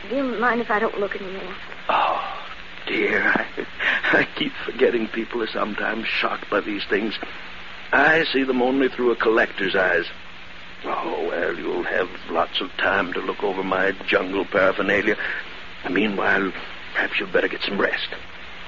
Do 0.09 0.15
you 0.15 0.23
mind 0.23 0.61
if 0.61 0.71
I 0.71 0.79
don't 0.79 0.97
look 0.97 1.15
anymore? 1.15 1.53
Oh, 1.89 2.30
dear. 2.91 3.23
I, 3.27 3.45
I 4.19 4.27
keep 4.35 4.51
forgetting 4.65 5.07
people 5.07 5.41
are 5.41 5.47
sometimes 5.47 6.07
shocked 6.07 6.49
by 6.49 6.61
these 6.61 6.83
things. 6.89 7.13
I 7.91 8.25
see 8.31 8.43
them 8.43 8.61
only 8.61 8.89
through 8.89 9.11
a 9.11 9.15
collector's 9.15 9.75
eyes. 9.75 10.05
Oh, 10.83 11.27
well, 11.27 11.55
you'll 11.57 11.83
have 11.83 12.09
lots 12.29 12.59
of 12.61 12.71
time 12.77 13.13
to 13.13 13.19
look 13.19 13.43
over 13.43 13.63
my 13.63 13.91
jungle 14.07 14.45
paraphernalia. 14.45 15.15
Meanwhile, 15.89 16.51
perhaps 16.93 17.19
you'd 17.19 17.33
better 17.33 17.47
get 17.47 17.61
some 17.61 17.79
rest. 17.79 18.09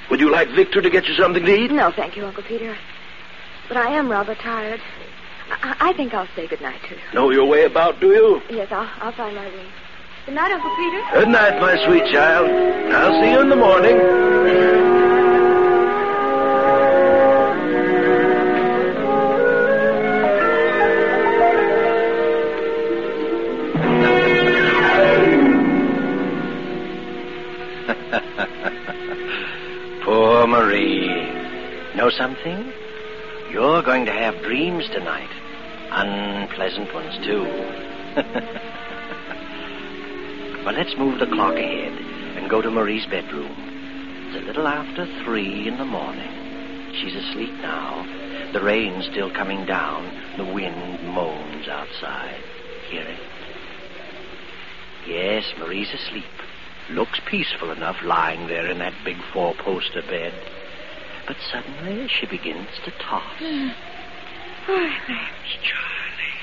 Would 0.10 0.20
you 0.20 0.30
like 0.30 0.50
Victor 0.50 0.82
to 0.82 0.89
get 0.89 1.08
you 1.08 1.15
something 1.15 1.44
to 1.44 1.56
eat? 1.56 1.72
No, 1.72 1.92
thank 1.92 2.15
you, 2.15 2.25
Uncle 2.25 2.44
Peter. 2.44 2.77
But 3.68 3.77
I 3.77 3.94
am 3.94 4.10
rather 4.10 4.36
tired. 4.36 4.82
I, 5.50 5.75
I 5.80 5.94
think 5.94 6.13
I'll 6.13 6.27
say 6.36 6.48
good 6.48 6.62
night 6.62 6.82
to 6.89 6.96
you. 6.96 7.01
Know 7.13 7.32
your 7.32 7.46
way 7.46 7.65
about, 7.65 8.00
do 8.00 8.08
you? 8.08 8.42
Yes, 8.50 8.72
I'll, 8.72 8.89
I'll 9.00 9.13
find 9.13 9.36
my 9.36 9.48
room. 9.48 9.68
Good 10.25 10.36
night, 10.36 10.53
Uncle 10.53 10.74
Peter. 10.77 11.03
Good 11.13 11.27
night, 11.27 11.60
my 11.60 11.75
sweet 11.86 12.06
child. 12.13 12.50
I'll 12.50 13.22
see 13.22 13.30
you 13.30 13.42
in 13.42 13.50
the 13.50 13.58
morning. 13.58 13.98
Poor 30.06 30.48
Marie. 30.48 31.06
Know 31.98 32.10
something? 32.12 32.72
You're 33.51 33.84
going 33.84 34.06
to 34.06 34.13
have 34.13 34.42
dreams 34.42 34.86
tonight. 34.88 35.30
Unpleasant 35.92 36.94
ones, 36.94 37.13
too. 37.25 38.70
well, 40.65 40.75
let's 40.75 40.96
move 40.98 41.20
the 41.20 41.27
clock 41.27 41.55
ahead 41.55 41.93
and 42.38 42.50
go 42.50 42.62
to 42.62 42.72
Marie's 42.72 43.05
bedroom. 43.05 43.51
It's 44.27 44.43
a 44.43 44.46
little 44.46 44.67
after 44.67 45.05
three 45.24 45.67
in 45.67 45.77
the 45.77 45.86
morning. 45.86 46.32
She's 47.01 47.15
asleep 47.15 47.53
now. 47.62 48.05
The 48.53 48.62
rain's 48.63 49.05
still 49.05 49.32
coming 49.34 49.65
down. 49.65 50.38
The 50.38 50.46
wind 50.46 51.03
moans 51.03 51.67
outside. 51.67 52.41
Hear 52.89 53.01
it? 53.01 53.20
Yes, 55.08 55.43
Marie's 55.60 55.93
asleep. 55.93 56.24
Looks 56.89 57.20
peaceful 57.29 57.72
enough 57.72 57.98
lying 58.03 58.48
there 58.48 58.70
in 58.70 58.79
that 58.79 58.93
big 59.03 59.17
four-poster 59.34 60.01
bed. 60.03 60.34
But 61.27 61.38
suddenly 61.51 62.08
she 62.08 62.25
begins 62.25 62.70
to 62.86 62.91
toss. 62.91 63.34
Oh, 63.41 64.89
Charlie. 65.62 66.34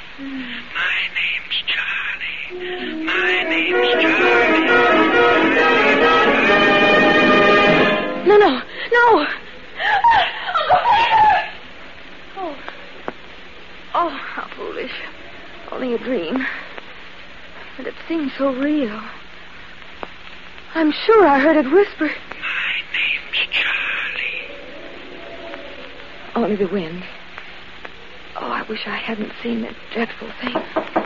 My 0.74 1.00
name's 1.14 1.62
Charlie. 1.66 2.00
Hmm. 2.50 2.60
My 2.64 2.68
name's 2.68 2.96
Charlie. 2.96 2.99
No, 8.26 8.36
no, 8.38 8.62
no. 8.90 9.26
Uncle 10.56 10.80
Peter! 10.96 11.50
Oh. 12.38 12.56
Oh, 13.92 14.08
how 14.08 14.48
foolish. 14.56 14.92
Only 15.70 15.92
a 15.92 15.98
dream. 15.98 16.46
But 17.76 17.86
it 17.86 17.94
seems 18.08 18.32
so 18.38 18.54
real. 18.54 18.98
I'm 20.74 20.92
sure 21.04 21.26
I 21.26 21.38
heard 21.40 21.56
it 21.58 21.70
whisper. 21.70 22.06
My 22.06 22.76
name's 22.94 23.46
Charlie. 23.50 24.46
Only 26.34 26.56
the 26.56 26.72
wind. 26.72 27.04
Oh, 28.36 28.50
I 28.50 28.62
wish 28.70 28.86
I 28.86 28.96
hadn't 28.96 29.32
seen 29.42 29.60
that 29.62 29.74
dreadful 29.92 30.30
thing. 30.40 30.99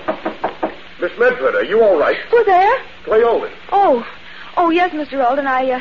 Miss 1.05 1.19
Medford, 1.19 1.55
are 1.55 1.65
you 1.65 1.83
all 1.83 1.99
right? 1.99 2.17
Who 2.31 2.45
there? 2.45 2.83
Clay 3.05 3.23
Alden. 3.23 3.53
Oh, 3.71 4.09
oh 4.57 4.71
yes, 4.71 4.91
Mr. 4.93 5.23
Alden. 5.23 5.47
I, 5.47 5.73
uh, 5.73 5.81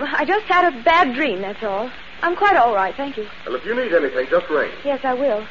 I 0.00 0.24
just 0.24 0.46
had 0.46 0.74
a 0.74 0.82
bad 0.82 1.14
dream. 1.14 1.40
That's 1.42 1.62
all. 1.62 1.92
I'm 2.22 2.34
quite 2.34 2.56
all 2.56 2.74
right, 2.74 2.92
thank 2.96 3.16
you. 3.16 3.28
Well, 3.46 3.54
if 3.54 3.64
you 3.64 3.76
need 3.76 3.92
anything, 3.92 4.26
just 4.28 4.50
ring. 4.50 4.72
Yes, 4.84 4.98
I 5.04 5.14
will. 5.14 5.46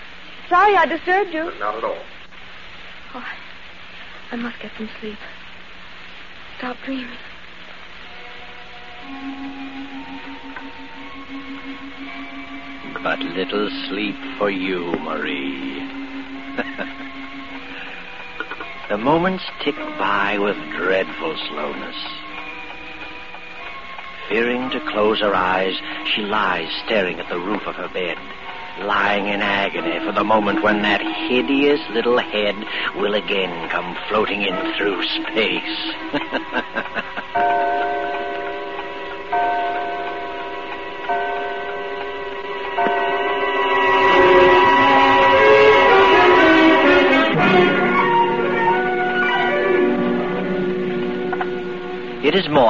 Sorry 0.50 0.75
I 0.75 0.86
disturbed 0.88 1.33
you. 1.33 1.57
Not 1.57 1.77
at 1.77 1.86
all. 1.86 2.03
Oh, 3.13 3.25
I, 3.25 4.33
I 4.33 4.36
must 4.36 4.60
get 4.60 4.74
some 4.77 4.89
sleep. 5.00 5.19
Stop 6.57 6.75
dreaming. 6.83 7.17
But 13.01 13.19
little 13.19 13.69
sleep 13.88 14.17
for 14.38 14.50
you, 14.51 14.91
Marie. 15.00 15.79
the 18.91 18.98
moments 18.98 19.45
tick 19.63 19.77
by 19.98 20.38
with 20.38 20.57
dreadful 20.75 21.33
slowness. 21.48 21.95
Fearing 24.27 24.69
to 24.69 24.81
close 24.91 25.21
her 25.21 25.33
eyes, 25.33 25.79
she 26.13 26.24
lies 26.24 26.67
staring 26.83 27.17
at 27.17 27.29
the 27.29 27.39
roof 27.39 27.62
of 27.67 27.75
her 27.75 27.88
bed, 27.88 28.17
lying 28.79 29.27
in 29.27 29.41
agony 29.41 30.05
for 30.05 30.12
the 30.12 30.25
moment 30.25 30.62
when 30.62 30.81
that 30.81 31.00
hideous 31.29 31.79
little 31.91 32.17
head 32.17 32.57
will 32.98 33.13
again 33.13 33.69
come 33.69 33.95
floating 34.10 34.41
in 34.41 34.74
through 34.75 35.01
space. 35.03 35.93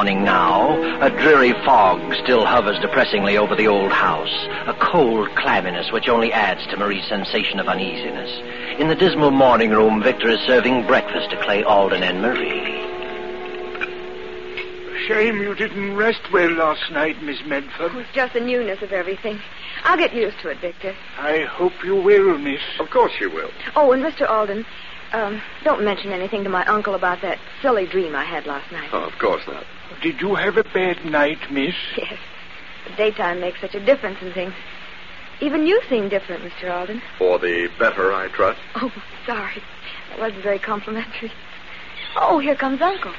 morning 0.01 0.23
now. 0.23 0.81
A 1.03 1.11
dreary 1.11 1.53
fog 1.63 2.15
still 2.23 2.43
hovers 2.43 2.79
depressingly 2.79 3.37
over 3.37 3.55
the 3.55 3.67
old 3.67 3.91
house. 3.91 4.33
A 4.65 4.73
cold 4.73 5.29
clamminess 5.35 5.93
which 5.93 6.09
only 6.09 6.33
adds 6.33 6.65
to 6.71 6.77
Marie's 6.77 7.07
sensation 7.07 7.59
of 7.59 7.67
uneasiness. 7.67 8.31
In 8.79 8.87
the 8.87 8.95
dismal 8.95 9.29
morning 9.29 9.69
room, 9.69 10.01
Victor 10.01 10.29
is 10.29 10.39
serving 10.47 10.87
breakfast 10.87 11.29
to 11.29 11.43
Clay 11.43 11.63
Alden 11.63 12.01
and 12.01 12.19
Marie. 12.19 12.81
Shame 15.07 15.39
you 15.39 15.53
didn't 15.53 15.95
rest 15.95 16.31
well 16.33 16.49
last 16.49 16.91
night, 16.91 17.21
Miss 17.21 17.37
Medford. 17.45 17.93
It's 17.93 18.09
just 18.15 18.33
the 18.33 18.39
newness 18.39 18.81
of 18.81 18.91
everything. 18.91 19.39
I'll 19.83 19.99
get 19.99 20.15
used 20.15 20.39
to 20.39 20.49
it, 20.49 20.57
Victor. 20.61 20.95
I 21.19 21.41
hope 21.41 21.73
you 21.83 21.95
will, 21.95 22.39
Miss. 22.39 22.61
Of 22.79 22.89
course 22.89 23.13
you 23.19 23.29
will. 23.29 23.51
Oh, 23.75 23.91
and 23.91 24.03
Mr. 24.03 24.27
Alden, 24.27 24.65
um, 25.13 25.41
don't 25.63 25.83
mention 25.83 26.11
anything 26.11 26.43
to 26.43 26.49
my 26.49 26.65
uncle 26.65 26.95
about 26.95 27.21
that 27.21 27.39
silly 27.61 27.85
dream 27.85 28.15
I 28.15 28.23
had 28.23 28.45
last 28.45 28.71
night. 28.71 28.89
Oh, 28.93 29.03
of 29.03 29.17
course 29.19 29.43
not. 29.47 29.65
Did 30.01 30.21
you 30.21 30.35
have 30.35 30.57
a 30.57 30.63
bad 30.63 31.05
night, 31.05 31.39
Miss? 31.51 31.75
Yes. 31.97 32.17
The 32.89 32.95
daytime 32.95 33.39
makes 33.39 33.61
such 33.61 33.75
a 33.75 33.85
difference 33.85 34.17
in 34.21 34.33
things. 34.33 34.53
Even 35.41 35.65
you 35.65 35.81
seem 35.89 36.09
different, 36.09 36.43
Mr. 36.43 36.71
Alden. 36.71 37.01
For 37.17 37.39
the 37.39 37.69
better, 37.79 38.13
I 38.13 38.27
trust. 38.29 38.59
Oh, 38.75 38.91
sorry. 39.25 39.61
That 40.09 40.19
wasn't 40.19 40.43
very 40.43 40.59
complimentary. 40.59 41.31
Oh, 42.15 42.39
here 42.39 42.55
comes 42.55 42.81
Uncle. 42.81 43.13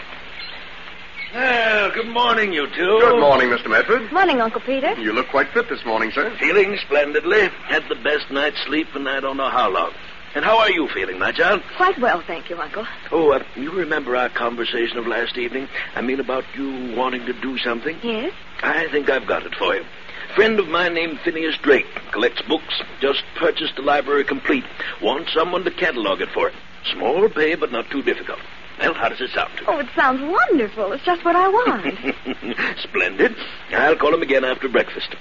Well, 1.35 1.91
good 1.93 2.09
morning, 2.09 2.53
you 2.53 2.67
two. 2.67 2.99
Good 3.01 3.19
morning, 3.21 3.49
Mr. 3.49 3.71
Medford. 3.71 4.13
Morning, 4.13 4.41
Uncle 4.41 4.61
Peter. 4.61 4.93
You 5.01 5.13
look 5.13 5.29
quite 5.29 5.49
fit 5.49 5.69
this 5.69 5.83
morning, 5.85 6.11
sir. 6.13 6.35
Feeling 6.39 6.77
splendidly. 6.85 7.49
Had 7.65 7.85
the 7.89 7.95
best 7.95 8.31
night's 8.31 8.63
sleep 8.67 8.89
and 8.95 9.09
I 9.09 9.21
don't 9.21 9.39
know 9.39 9.49
how 9.49 9.71
long. 9.71 9.93
And 10.35 10.45
how 10.45 10.59
are 10.59 10.71
you 10.71 10.89
feeling, 10.89 11.19
my 11.19 11.33
child? 11.33 11.63
Quite 11.77 11.99
well, 12.01 12.23
thank 12.27 12.49
you, 12.49 12.59
Uncle. 12.59 12.87
Oh, 13.11 13.33
uh, 13.33 13.45
you 13.55 13.71
remember 13.71 14.17
our 14.17 14.31
conversation 14.31 14.97
of 14.97 15.07
last 15.07 15.37
evening? 15.37 15.69
I 15.95 16.01
mean 16.01 16.21
about 16.21 16.45
you 16.57 16.95
wanting 16.97 17.27
to 17.27 17.35
do 17.35 17.59
something? 17.59 17.99
Yes? 18.03 18.33
I 18.63 18.89
think 18.89 19.11
I've 19.11 19.27
got 19.27 19.45
it 19.45 19.55
for 19.55 19.75
you. 19.75 19.83
A 20.31 20.35
Friend 20.35 20.59
of 20.59 20.69
mine 20.69 20.95
named 20.95 21.21
Phineas 21.21 21.57
Drake 21.59 21.87
collects 22.13 22.41
books. 22.49 22.81
Just 23.01 23.23
purchased 23.37 23.77
the 23.77 23.83
library 23.83 24.25
complete. 24.25 24.65
Wants 25.03 25.35
someone 25.35 25.65
to 25.65 25.71
catalog 25.71 26.23
it 26.23 26.31
for 26.31 26.49
him. 26.49 26.57
Small 26.93 27.29
pay, 27.29 27.55
but 27.55 27.71
not 27.71 27.91
too 27.91 28.03
difficult. 28.03 28.39
Well, 28.79 28.95
how 28.95 29.11
does 29.11 29.21
it 29.21 29.31
sound? 29.31 29.53
To 29.59 29.65
you? 29.65 29.69
Oh, 29.69 29.79
it 29.81 29.89
sounds 29.95 30.21
wonderful. 30.23 30.93
It's 30.93 31.05
just 31.05 31.25
what 31.27 31.37
I 31.37 31.49
want. 31.49 32.79
Splendid. 32.83 33.37
I'll 33.73 33.97
call 33.97 34.15
him 34.15 34.23
again 34.23 34.45
after 34.45 34.69
breakfast. 34.69 35.15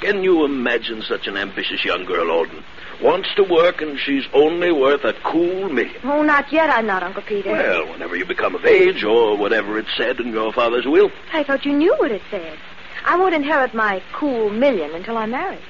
Can 0.00 0.22
you 0.22 0.44
imagine 0.44 1.02
such 1.02 1.26
an 1.26 1.36
ambitious 1.36 1.84
young 1.84 2.04
girl, 2.04 2.30
Alden? 2.30 2.62
Wants 3.02 3.28
to 3.36 3.44
work, 3.44 3.80
and 3.80 3.98
she's 3.98 4.24
only 4.32 4.72
worth 4.72 5.04
a 5.04 5.14
cool 5.24 5.68
million. 5.68 6.00
Oh, 6.04 6.22
not 6.22 6.52
yet, 6.52 6.70
I'm 6.70 6.86
not, 6.86 7.02
Uncle 7.02 7.22
Peter. 7.22 7.50
Well, 7.50 7.88
whenever 7.90 8.16
you 8.16 8.24
become 8.24 8.54
of 8.54 8.64
age, 8.64 9.04
or 9.04 9.36
whatever 9.36 9.78
it 9.78 9.86
said 9.96 10.20
in 10.20 10.32
your 10.32 10.52
father's 10.52 10.86
will. 10.86 11.10
I 11.32 11.42
thought 11.42 11.64
you 11.64 11.72
knew 11.72 11.94
what 11.98 12.10
it 12.10 12.22
said. 12.30 12.58
I 13.04 13.16
won't 13.16 13.34
inherit 13.34 13.74
my 13.74 14.02
cool 14.12 14.50
million 14.50 14.94
until 14.94 15.16
I'm 15.16 15.30
married. 15.30 15.60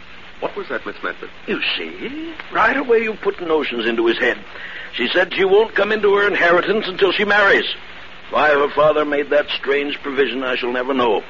What 0.41 0.55
was 0.57 0.69
that, 0.69 0.85
Miss 0.85 0.97
Medford? 1.03 1.31
You 1.47 1.61
see, 1.77 2.35
right 2.53 2.77
away 2.77 2.99
you 2.99 3.15
put 3.15 3.41
notions 3.41 3.87
into 3.87 4.07
his 4.07 4.19
head. 4.19 4.39
She 4.93 5.09
said 5.09 5.35
she 5.35 5.45
won't 5.45 5.75
come 5.75 5.93
into 5.93 6.15
her 6.15 6.27
inheritance 6.27 6.87
until 6.89 7.13
she 7.13 7.25
marries. 7.25 7.67
Why 8.31 8.51
her 8.51 8.69
father 8.71 9.05
made 9.05 9.31
that 9.31 9.49
strange 9.51 10.01
provision, 10.03 10.43
I 10.43 10.57
shall 10.57 10.73
never 10.73 10.93
know. 10.93 11.23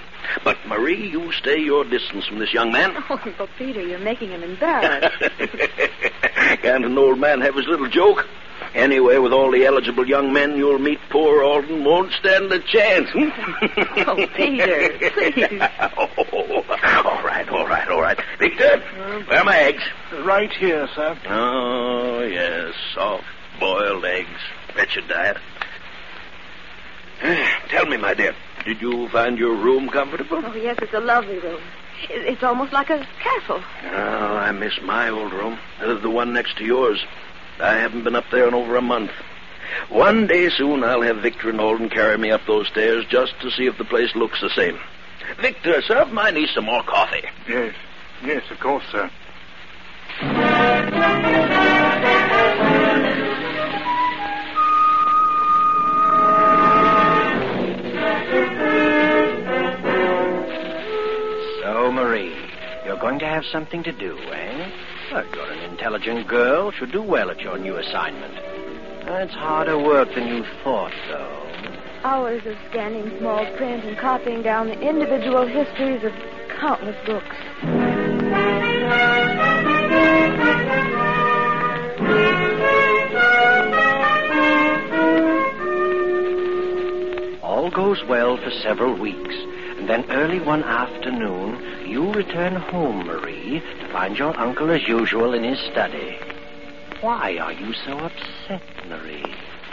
But, 0.44 0.56
Marie, 0.66 1.08
you 1.08 1.32
stay 1.32 1.58
your 1.58 1.84
distance 1.84 2.26
from 2.26 2.38
this 2.38 2.52
young 2.52 2.72
man. 2.72 2.94
Oh, 3.08 3.20
Uncle 3.24 3.48
Peter, 3.56 3.82
you're 3.82 3.98
making 4.00 4.30
him 4.30 4.42
embarrassed. 4.42 5.16
Can't 6.62 6.84
an 6.84 6.98
old 6.98 7.20
man 7.20 7.40
have 7.40 7.54
his 7.54 7.66
little 7.66 7.88
joke? 7.88 8.26
Anyway, 8.74 9.16
with 9.18 9.32
all 9.32 9.50
the 9.50 9.64
eligible 9.64 10.06
young 10.06 10.32
men 10.32 10.56
you'll 10.56 10.78
meet, 10.78 10.98
poor 11.10 11.42
Alden 11.42 11.84
won't 11.84 12.12
stand 12.12 12.52
a 12.52 12.58
chance. 12.58 13.08
Hmm? 13.10 13.28
oh, 14.08 14.26
Peter, 14.36 14.98
please. 15.10 15.62
oh, 15.96 16.64
all 17.04 17.22
right, 17.22 17.48
all 17.48 17.66
right, 17.66 17.88
all 17.88 18.00
right. 18.00 18.18
Victor, 18.38 18.64
uh-huh. 18.64 19.22
where 19.28 19.38
are 19.38 19.44
my 19.44 19.56
eggs? 19.56 19.82
Right 20.24 20.52
here, 20.52 20.88
sir. 20.94 21.18
Oh, 21.28 22.22
yes, 22.22 22.74
soft 22.94 23.24
boiled 23.58 24.04
eggs. 24.04 24.40
Wretched 24.74 25.08
diet. 25.08 25.38
Tell 27.70 27.86
me, 27.86 27.96
my 27.96 28.14
dear, 28.14 28.34
did 28.66 28.82
you 28.82 29.08
find 29.08 29.38
your 29.38 29.54
room 29.54 29.88
comfortable? 29.88 30.42
Oh, 30.44 30.54
yes, 30.54 30.76
it's 30.82 30.92
a 30.92 31.00
lovely 31.00 31.38
room. 31.38 31.60
It's 32.10 32.42
almost 32.42 32.72
like 32.72 32.90
a 32.90 33.06
castle. 33.22 33.62
Oh, 33.84 34.36
I 34.36 34.52
miss 34.52 34.74
my 34.82 35.08
old 35.08 35.32
room. 35.32 35.58
The 35.80 36.10
one 36.10 36.32
next 36.32 36.58
to 36.58 36.64
yours. 36.64 37.02
I 37.58 37.76
haven't 37.76 38.04
been 38.04 38.16
up 38.16 38.26
there 38.30 38.46
in 38.46 38.54
over 38.54 38.76
a 38.76 38.82
month. 38.82 39.12
One 39.88 40.26
day 40.26 40.50
soon 40.50 40.84
I'll 40.84 41.02
have 41.02 41.18
Victor 41.18 41.48
and 41.48 41.60
Alden 41.60 41.88
carry 41.90 42.18
me 42.18 42.30
up 42.30 42.42
those 42.46 42.66
stairs 42.66 43.06
just 43.08 43.32
to 43.40 43.50
see 43.50 43.66
if 43.66 43.78
the 43.78 43.84
place 43.84 44.14
looks 44.14 44.40
the 44.40 44.50
same. 44.50 44.78
Victor, 45.40 45.80
serve 45.82 46.12
my 46.12 46.30
niece 46.30 46.54
some 46.54 46.66
more 46.66 46.82
coffee. 46.82 47.24
Yes. 47.48 47.74
Yes, 48.24 48.42
of 48.50 48.60
course, 48.60 48.84
sir. 48.90 49.10
Something 63.50 63.82
to 63.84 63.92
do, 63.92 64.18
eh? 64.18 64.70
Well, 65.12 65.24
you're 65.34 65.52
an 65.52 65.70
intelligent 65.70 66.28
girl. 66.28 66.70
Should 66.72 66.92
do 66.92 67.02
well 67.02 67.30
at 67.30 67.40
your 67.40 67.58
new 67.58 67.76
assignment. 67.76 68.34
It's 69.08 69.34
harder 69.34 69.78
work 69.78 70.08
than 70.14 70.26
you 70.28 70.44
thought, 70.64 70.92
though. 71.08 71.42
Hours 72.02 72.42
of 72.46 72.56
scanning 72.70 73.18
small 73.18 73.44
print 73.56 73.84
and 73.84 73.96
copying 73.98 74.42
down 74.42 74.66
the 74.68 74.80
individual 74.80 75.46
histories 75.46 76.04
of 76.04 76.12
countless 76.58 76.96
books. 77.06 77.36
All 87.42 87.70
goes 87.70 88.02
well 88.08 88.36
for 88.36 88.50
several 88.62 88.98
weeks, 88.98 89.34
and 89.88 90.04
then 90.04 90.10
early 90.16 90.40
one 90.40 90.64
afternoon, 90.64 91.88
you 91.88 92.12
return 92.12 92.56
home, 92.56 93.06
Marie, 93.06 93.60
to 93.60 93.92
find 93.92 94.18
your 94.18 94.36
uncle 94.36 94.68
as 94.72 94.82
usual 94.88 95.32
in 95.32 95.44
his 95.44 95.60
study. 95.70 96.18
Why 97.00 97.38
are 97.38 97.52
you 97.52 97.72
so 97.72 97.92
upset, 97.98 98.62
Marie? 98.88 99.32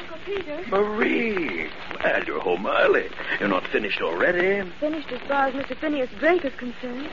Uncle 0.00 0.18
Peter, 0.26 0.64
Marie! 0.68 1.68
Well, 2.02 2.24
you're 2.24 2.40
home 2.40 2.66
early. 2.66 3.08
You're 3.38 3.50
not 3.50 3.68
finished 3.68 4.00
already. 4.00 4.68
finished 4.80 5.12
as 5.12 5.20
far 5.28 5.46
as 5.46 5.54
Mr. 5.54 5.78
Phineas 5.78 6.10
Drake 6.18 6.44
is 6.44 6.54
concerned. 6.54 7.08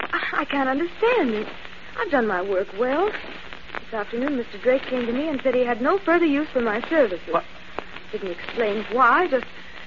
I, 0.00 0.20
I 0.32 0.44
can't 0.46 0.68
understand 0.68 1.30
it. 1.30 1.46
I've 1.96 2.10
done 2.10 2.26
my 2.26 2.42
work 2.42 2.66
well. 2.76 3.06
This 3.84 3.94
afternoon, 3.94 4.36
Mr. 4.36 4.60
Drake 4.60 4.82
came 4.82 5.06
to 5.06 5.12
me 5.12 5.28
and 5.28 5.40
said 5.42 5.54
he 5.54 5.64
had 5.64 5.80
no 5.80 5.98
further 5.98 6.26
use 6.26 6.48
for 6.48 6.60
my 6.60 6.80
services. 6.88 7.32
What? 7.32 7.44
Didn't 8.10 8.32
explain 8.32 8.84
why, 8.90 9.28
just 9.28 9.46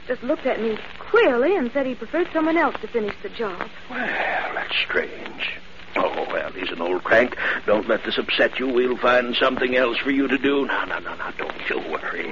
just 0.09 0.23
looked 0.23 0.47
at 0.47 0.59
me 0.59 0.75
queerly 0.97 1.55
and 1.55 1.71
said 1.71 1.85
he 1.85 1.93
preferred 1.93 2.27
someone 2.33 2.57
else 2.57 2.75
to 2.81 2.87
finish 2.87 3.13
the 3.21 3.29
job. 3.29 3.69
Well, 3.91 4.53
that's 4.55 4.75
strange. 4.83 5.51
Oh, 5.95 6.25
well, 6.31 6.51
he's 6.51 6.71
an 6.71 6.81
old 6.81 7.03
crank. 7.03 7.37
Don't 7.67 7.87
let 7.87 8.03
this 8.03 8.17
upset 8.17 8.57
you. 8.57 8.67
We'll 8.67 8.97
find 8.97 9.35
something 9.35 9.75
else 9.75 9.97
for 9.99 10.09
you 10.09 10.27
to 10.27 10.37
do. 10.39 10.65
No, 10.65 10.85
no, 10.85 10.97
no, 10.97 11.13
no. 11.13 11.31
Don't 11.37 11.69
you 11.69 11.77
worry. 11.91 12.25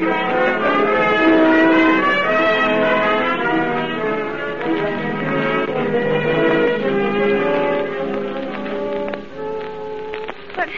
But, 10.55 10.69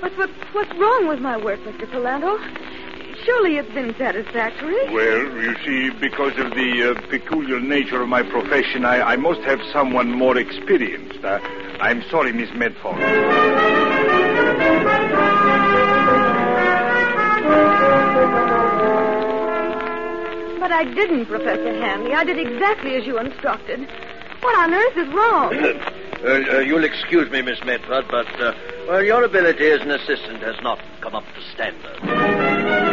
but 0.00 0.16
what, 0.16 0.30
what's 0.52 0.72
wrong 0.78 1.08
with 1.08 1.18
my 1.18 1.36
work, 1.36 1.58
Mr. 1.60 1.90
Palando? 1.90 2.38
Surely 3.28 3.58
it's 3.58 3.74
been 3.74 3.94
satisfactory. 3.98 4.90
Well, 4.90 5.20
you 5.42 5.54
see, 5.62 5.90
because 6.00 6.32
of 6.38 6.54
the 6.54 6.96
uh, 6.96 7.10
peculiar 7.10 7.60
nature 7.60 8.00
of 8.00 8.08
my 8.08 8.22
profession, 8.22 8.86
I, 8.86 9.02
I 9.02 9.16
must 9.16 9.42
have 9.42 9.60
someone 9.70 10.10
more 10.10 10.38
experienced. 10.38 11.22
Uh, 11.22 11.38
I'm 11.78 12.02
sorry, 12.10 12.32
Miss 12.32 12.48
Medford. 12.54 12.94
But 20.58 20.72
I 20.72 20.84
didn't, 20.84 21.26
Professor 21.26 21.82
Hanley. 21.82 22.14
I 22.14 22.24
did 22.24 22.38
exactly 22.38 22.94
as 22.96 23.04
you 23.04 23.18
instructed. 23.18 23.80
What 24.40 24.56
on 24.56 24.72
earth 24.72 24.96
is 24.96 25.08
wrong? 25.12 25.94
Uh, 26.18 26.30
uh, 26.30 26.58
you'll 26.58 26.82
excuse 26.82 27.30
me, 27.30 27.42
Miss 27.42 27.62
Medford, 27.64 28.06
but, 28.10 28.26
uh, 28.40 28.52
well, 28.88 29.04
your 29.04 29.22
ability 29.22 29.70
as 29.70 29.80
an 29.82 29.92
assistant 29.92 30.42
has 30.42 30.56
not 30.64 30.80
come 31.00 31.14
up 31.14 31.22
to 31.22 31.40
standard. 31.54 32.87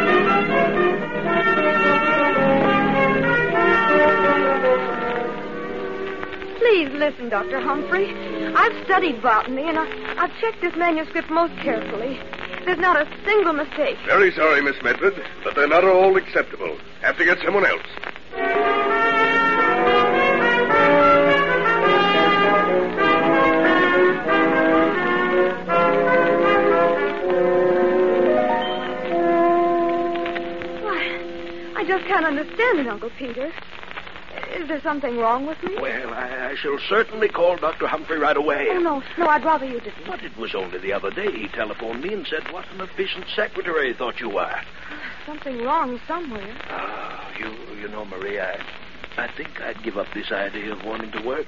Please 6.68 6.90
listen, 6.94 7.28
Dr. 7.28 7.60
Humphrey. 7.60 8.12
I've 8.56 8.84
studied 8.84 9.22
botany, 9.22 9.68
and 9.68 9.78
I, 9.78 9.86
I've 10.18 10.36
checked 10.40 10.60
this 10.62 10.74
manuscript 10.74 11.30
most 11.30 11.54
carefully. 11.62 12.18
There's 12.64 12.80
not 12.80 13.00
a 13.00 13.08
single 13.24 13.52
mistake. 13.52 13.96
Very 14.04 14.32
sorry, 14.32 14.62
Miss 14.62 14.74
Medford, 14.82 15.14
but 15.44 15.54
they're 15.54 15.68
not 15.68 15.84
all 15.84 16.16
acceptable. 16.16 16.76
Have 17.02 17.16
to 17.18 17.24
get 17.24 17.38
someone 17.44 17.64
else. 17.64 17.86
Why, 30.82 31.72
I 31.76 31.84
just 31.86 32.04
can't 32.06 32.26
understand 32.26 32.80
it, 32.80 32.88
Uncle 32.88 33.10
Peter. 33.16 33.52
Is 34.56 34.68
there 34.68 34.80
something 34.80 35.18
wrong 35.18 35.46
with 35.46 35.62
me? 35.62 35.76
Well, 35.78 36.14
I, 36.14 36.52
I 36.52 36.54
shall 36.56 36.78
certainly 36.88 37.28
call 37.28 37.56
Dr. 37.56 37.86
Humphrey 37.86 38.18
right 38.18 38.36
away. 38.36 38.68
Oh, 38.70 38.78
no, 38.78 39.02
no, 39.18 39.26
I'd 39.26 39.44
rather 39.44 39.66
you 39.66 39.80
didn't. 39.80 40.06
But 40.06 40.22
it 40.24 40.34
was 40.38 40.54
only 40.54 40.78
the 40.78 40.94
other 40.94 41.10
day 41.10 41.30
he 41.30 41.48
telephoned 41.48 42.02
me 42.02 42.14
and 42.14 42.26
said 42.26 42.50
what 42.50 42.64
an 42.72 42.80
efficient 42.80 43.26
secretary 43.34 43.88
he 43.88 43.94
thought 43.94 44.18
you 44.18 44.30
were. 44.30 44.56
Something 45.26 45.62
wrong 45.62 46.00
somewhere. 46.08 46.56
Oh, 46.70 47.20
you, 47.38 47.52
you 47.82 47.88
know, 47.88 48.06
Maria, 48.06 48.58
I, 49.16 49.24
I 49.24 49.36
think 49.36 49.60
I'd 49.60 49.82
give 49.82 49.98
up 49.98 50.06
this 50.14 50.32
idea 50.32 50.72
of 50.72 50.82
wanting 50.84 51.12
to 51.12 51.22
work. 51.22 51.46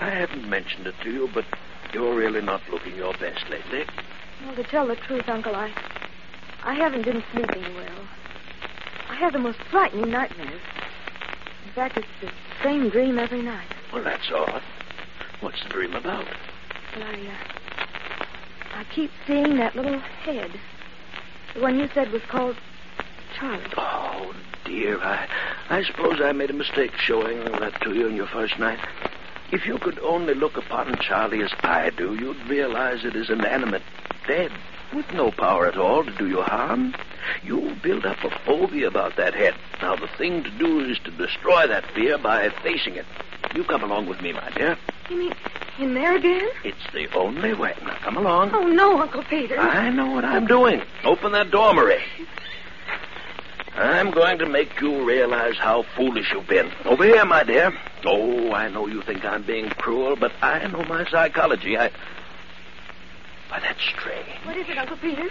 I 0.00 0.08
haven't 0.08 0.48
mentioned 0.48 0.86
it 0.86 0.94
to 1.02 1.12
you, 1.12 1.28
but 1.34 1.44
you're 1.92 2.14
really 2.14 2.40
not 2.40 2.62
looking 2.70 2.96
your 2.96 3.12
best 3.14 3.44
lately. 3.50 3.84
Well, 4.46 4.54
to 4.54 4.64
tell 4.64 4.86
the 4.86 4.96
truth, 4.96 5.28
Uncle, 5.28 5.54
I, 5.54 5.70
I 6.62 6.72
haven't 6.72 7.04
been 7.04 7.22
sleeping 7.32 7.74
well. 7.74 8.08
I 9.10 9.16
have 9.16 9.34
the 9.34 9.38
most 9.40 9.58
frightening 9.70 10.10
nightmares. 10.10 10.60
In 11.66 11.72
fact, 11.72 11.96
it's 11.96 12.06
the 12.20 12.30
same 12.62 12.88
dream 12.90 13.18
every 13.18 13.42
night. 13.42 13.68
Well, 13.92 14.04
that's 14.04 14.30
odd. 14.32 14.62
What's 15.40 15.62
the 15.62 15.68
dream 15.68 15.94
about? 15.94 16.26
But 16.94 17.02
I, 17.02 17.14
uh, 17.14 18.76
I 18.76 18.84
keep 18.92 19.10
seeing 19.26 19.56
that 19.56 19.76
little 19.76 19.98
head. 19.98 20.50
The 21.54 21.60
one 21.60 21.78
you 21.78 21.88
said 21.94 22.10
was 22.10 22.22
called 22.28 22.56
Charlie. 23.38 23.64
Oh, 23.76 24.34
dear, 24.64 24.98
I, 25.00 25.28
I 25.70 25.82
suppose 25.84 26.20
I 26.20 26.32
made 26.32 26.50
a 26.50 26.54
mistake 26.54 26.96
showing 26.96 27.44
that 27.44 27.80
to 27.82 27.94
you 27.94 28.06
on 28.06 28.16
your 28.16 28.26
first 28.26 28.58
night. 28.58 28.80
If 29.50 29.66
you 29.66 29.78
could 29.78 29.98
only 30.00 30.34
look 30.34 30.56
upon 30.56 30.96
Charlie 30.98 31.42
as 31.42 31.52
I 31.62 31.90
do, 31.90 32.14
you'd 32.14 32.48
realize 32.48 33.04
it 33.04 33.16
is 33.16 33.30
inanimate, 33.30 33.82
dead, 34.28 34.52
with 34.94 35.10
no 35.12 35.32
power 35.32 35.66
at 35.66 35.76
all 35.76 36.04
to 36.04 36.10
do 36.12 36.28
you 36.28 36.42
harm. 36.42 36.94
You 37.42 37.74
build 37.82 38.06
up 38.06 38.22
a 38.22 38.30
phobia 38.44 38.86
about 38.86 39.16
that 39.16 39.34
head. 39.34 39.54
Now, 39.82 39.96
the 39.96 40.06
thing 40.06 40.44
to 40.44 40.50
do 40.50 40.80
is 40.80 40.98
to 41.04 41.10
destroy 41.10 41.66
that 41.66 41.90
fear 41.92 42.18
by 42.18 42.48
facing 42.62 42.94
it. 42.94 43.06
You 43.54 43.64
come 43.64 43.82
along 43.82 44.06
with 44.06 44.20
me, 44.20 44.32
my 44.32 44.50
dear. 44.50 44.76
You 45.10 45.18
mean 45.18 45.34
in 45.78 45.94
there 45.94 46.16
again? 46.16 46.48
It's 46.64 46.92
the 46.92 47.08
only 47.16 47.54
way. 47.54 47.74
Now, 47.82 47.96
come 47.96 48.16
along. 48.16 48.50
Oh, 48.52 48.66
no, 48.66 49.00
Uncle 49.00 49.24
Peter. 49.24 49.58
I 49.58 49.90
know 49.90 50.10
what 50.12 50.24
I'm 50.24 50.46
doing. 50.46 50.82
Open 51.04 51.32
that 51.32 51.50
door, 51.50 51.72
Marie. 51.72 52.02
I'm 53.74 54.10
going 54.10 54.38
to 54.38 54.46
make 54.46 54.80
you 54.80 55.04
realize 55.04 55.56
how 55.56 55.84
foolish 55.96 56.32
you've 56.32 56.48
been. 56.48 56.70
Over 56.84 57.04
here, 57.04 57.24
my 57.24 57.44
dear. 57.44 57.72
Oh, 58.04 58.52
I 58.52 58.68
know 58.68 58.86
you 58.86 59.02
think 59.02 59.24
I'm 59.24 59.44
being 59.44 59.70
cruel, 59.70 60.16
but 60.16 60.32
I 60.42 60.66
know 60.66 60.82
my 60.84 61.08
psychology. 61.10 61.78
I. 61.78 61.90
Why, 63.48 63.60
that 63.60 63.76
strange. 63.96 64.28
What 64.44 64.56
is 64.56 64.68
it, 64.68 64.78
Uncle 64.78 64.96
Peter? 64.98 65.28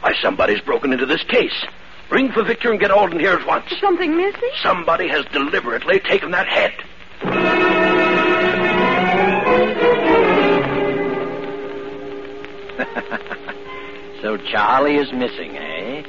Why, 0.00 0.12
somebody's 0.22 0.60
broken 0.60 0.92
into 0.92 1.06
this 1.06 1.22
case. 1.24 1.64
Ring 2.10 2.32
for 2.32 2.42
Victor 2.42 2.70
and 2.70 2.80
get 2.80 2.90
Alden 2.90 3.20
here 3.20 3.32
at 3.34 3.46
once. 3.46 3.70
Is 3.70 3.80
something 3.80 4.16
missing? 4.16 4.50
Somebody 4.62 5.08
has 5.08 5.24
deliberately 5.26 6.00
taken 6.00 6.30
that 6.32 6.48
head. 6.48 6.72
So 14.22 14.36
Charlie 14.36 14.96
is 14.96 15.10
missing, 15.14 15.56
eh? 15.56 16.02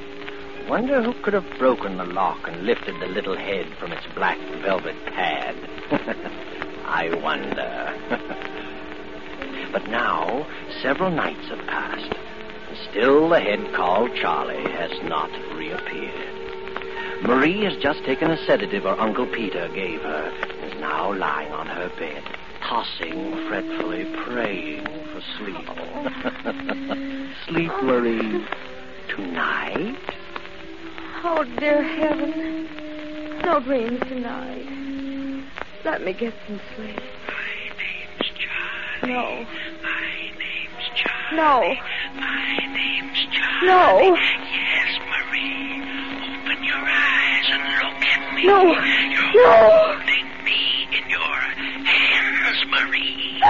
Wonder 0.68 1.02
who 1.02 1.14
could 1.24 1.34
have 1.34 1.46
broken 1.58 1.96
the 1.96 2.04
lock 2.04 2.40
and 2.46 2.66
lifted 2.66 3.00
the 3.00 3.08
little 3.08 3.38
head 3.38 3.68
from 3.80 3.94
its 3.94 4.06
black 4.16 4.38
velvet 4.62 4.98
pad. 5.06 5.56
I 6.86 7.10
wonder. 7.24 8.58
but 9.72 9.88
now, 9.88 10.46
several 10.82 11.10
nights 11.12 11.48
have 11.48 11.66
passed, 11.68 12.14
and 12.70 12.78
still 12.90 13.30
the 13.30 13.40
head 13.40 13.74
called 13.74 14.14
Charlie 14.16 14.70
has 14.72 14.92
not 15.04 15.30
reappeared. 15.56 16.42
Marie 17.24 17.64
has 17.64 17.78
just 17.78 18.04
taken 18.04 18.32
a 18.32 18.46
sedative 18.46 18.84
her 18.84 19.00
Uncle 19.00 19.28
Peter 19.28 19.70
gave 19.70 20.02
her, 20.02 20.34
and 20.42 20.74
is 20.74 20.80
now 20.82 21.14
lying 21.14 21.52
on 21.52 21.68
her 21.68 21.90
bed, 21.98 22.24
tossing 22.62 23.48
fretfully, 23.48 24.06
praying 24.26 24.84
for 24.84 25.22
sleep. 25.38 25.68
sleep, 27.48 27.72
Marie. 27.84 28.46
Tonight? 29.08 29.98
Oh, 31.24 31.44
dear 31.60 31.84
heaven. 31.84 32.68
No 33.44 33.60
dreams 33.60 34.00
tonight. 34.08 35.46
Let 35.86 36.04
me 36.04 36.14
get 36.14 36.34
some 36.48 36.60
sleep. 36.76 37.00
My 39.14 40.32
name's 40.40 40.88
Charlie. 40.96 41.36
No. 41.36 41.76
My 42.16 42.16
name's 42.16 42.16
Charlie. 42.16 42.16
No. 42.16 42.16
My 42.16 42.58
name's 42.74 43.20
Charlie. 43.36 43.68
No. 43.68 44.16
Yes, 44.16 45.00
Marie. 45.12 45.84
Open 46.40 46.64
your 46.64 46.80
eyes 46.80 47.46
and 47.52 47.64
look 47.76 48.02
at 48.08 48.36
me. 48.36 48.46
No. 48.46 48.62
You're 48.64 49.44
No. 49.44 49.70
holding 49.70 50.28
me 50.46 50.88
in 50.98 51.10
your 51.10 51.36
hands, 51.84 52.66
Marie. 52.70 53.42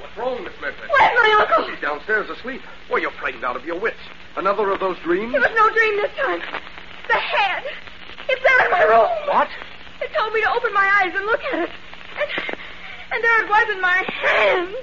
What's 0.00 0.16
wrong, 0.16 0.42
Miss 0.44 0.52
Medford? 0.60 0.88
Where's 0.90 1.14
my 1.16 1.46
uncle? 1.48 1.70
He's 1.70 1.80
downstairs 1.80 2.30
asleep. 2.30 2.62
Well, 2.90 3.00
you're 3.00 3.10
frightened 3.12 3.44
out 3.44 3.56
of 3.56 3.64
your 3.64 3.78
wits. 3.78 3.98
Another 4.40 4.70
of 4.72 4.80
those 4.80 4.96
dreams? 5.00 5.34
It 5.34 5.38
was 5.38 5.52
no 5.54 5.68
dream 5.68 5.96
this 6.00 6.16
time. 6.16 6.40
The 7.08 7.20
head. 7.20 7.62
It's 8.26 8.40
there 8.40 8.64
in 8.64 8.70
my 8.72 8.84
room. 8.88 9.04
What? 9.28 9.48
It 10.00 10.08
told 10.16 10.32
me 10.32 10.40
to 10.40 10.50
open 10.50 10.72
my 10.72 10.88
eyes 11.02 11.12
and 11.14 11.26
look 11.26 11.44
at 11.52 11.58
it. 11.60 11.68
And, 11.68 12.56
and 13.12 13.22
there 13.22 13.44
it 13.44 13.48
was 13.50 13.68
in 13.74 13.80
my 13.82 14.00
hands. 14.08 14.76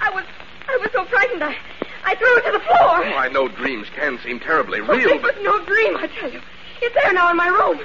I 0.00 0.10
was 0.10 0.22
I 0.68 0.76
was 0.80 0.90
so 0.92 1.04
frightened 1.06 1.42
I 1.42 1.56
I 2.04 2.14
threw 2.14 2.36
it 2.38 2.44
to 2.46 2.52
the 2.52 2.60
floor. 2.60 3.02
Oh, 3.02 3.18
I 3.18 3.28
know 3.28 3.48
dreams 3.48 3.88
can 3.96 4.20
seem 4.22 4.38
terribly 4.38 4.78
Oh, 4.80 4.86
real, 4.86 5.08
it 5.08 5.20
was 5.20 5.34
no 5.42 5.58
dream, 5.66 5.96
I 5.96 6.06
tell 6.06 6.30
you. 6.30 6.40
It's 6.80 6.94
there 6.94 7.12
now 7.12 7.28
in 7.32 7.36
my 7.36 7.48
room. 7.48 7.78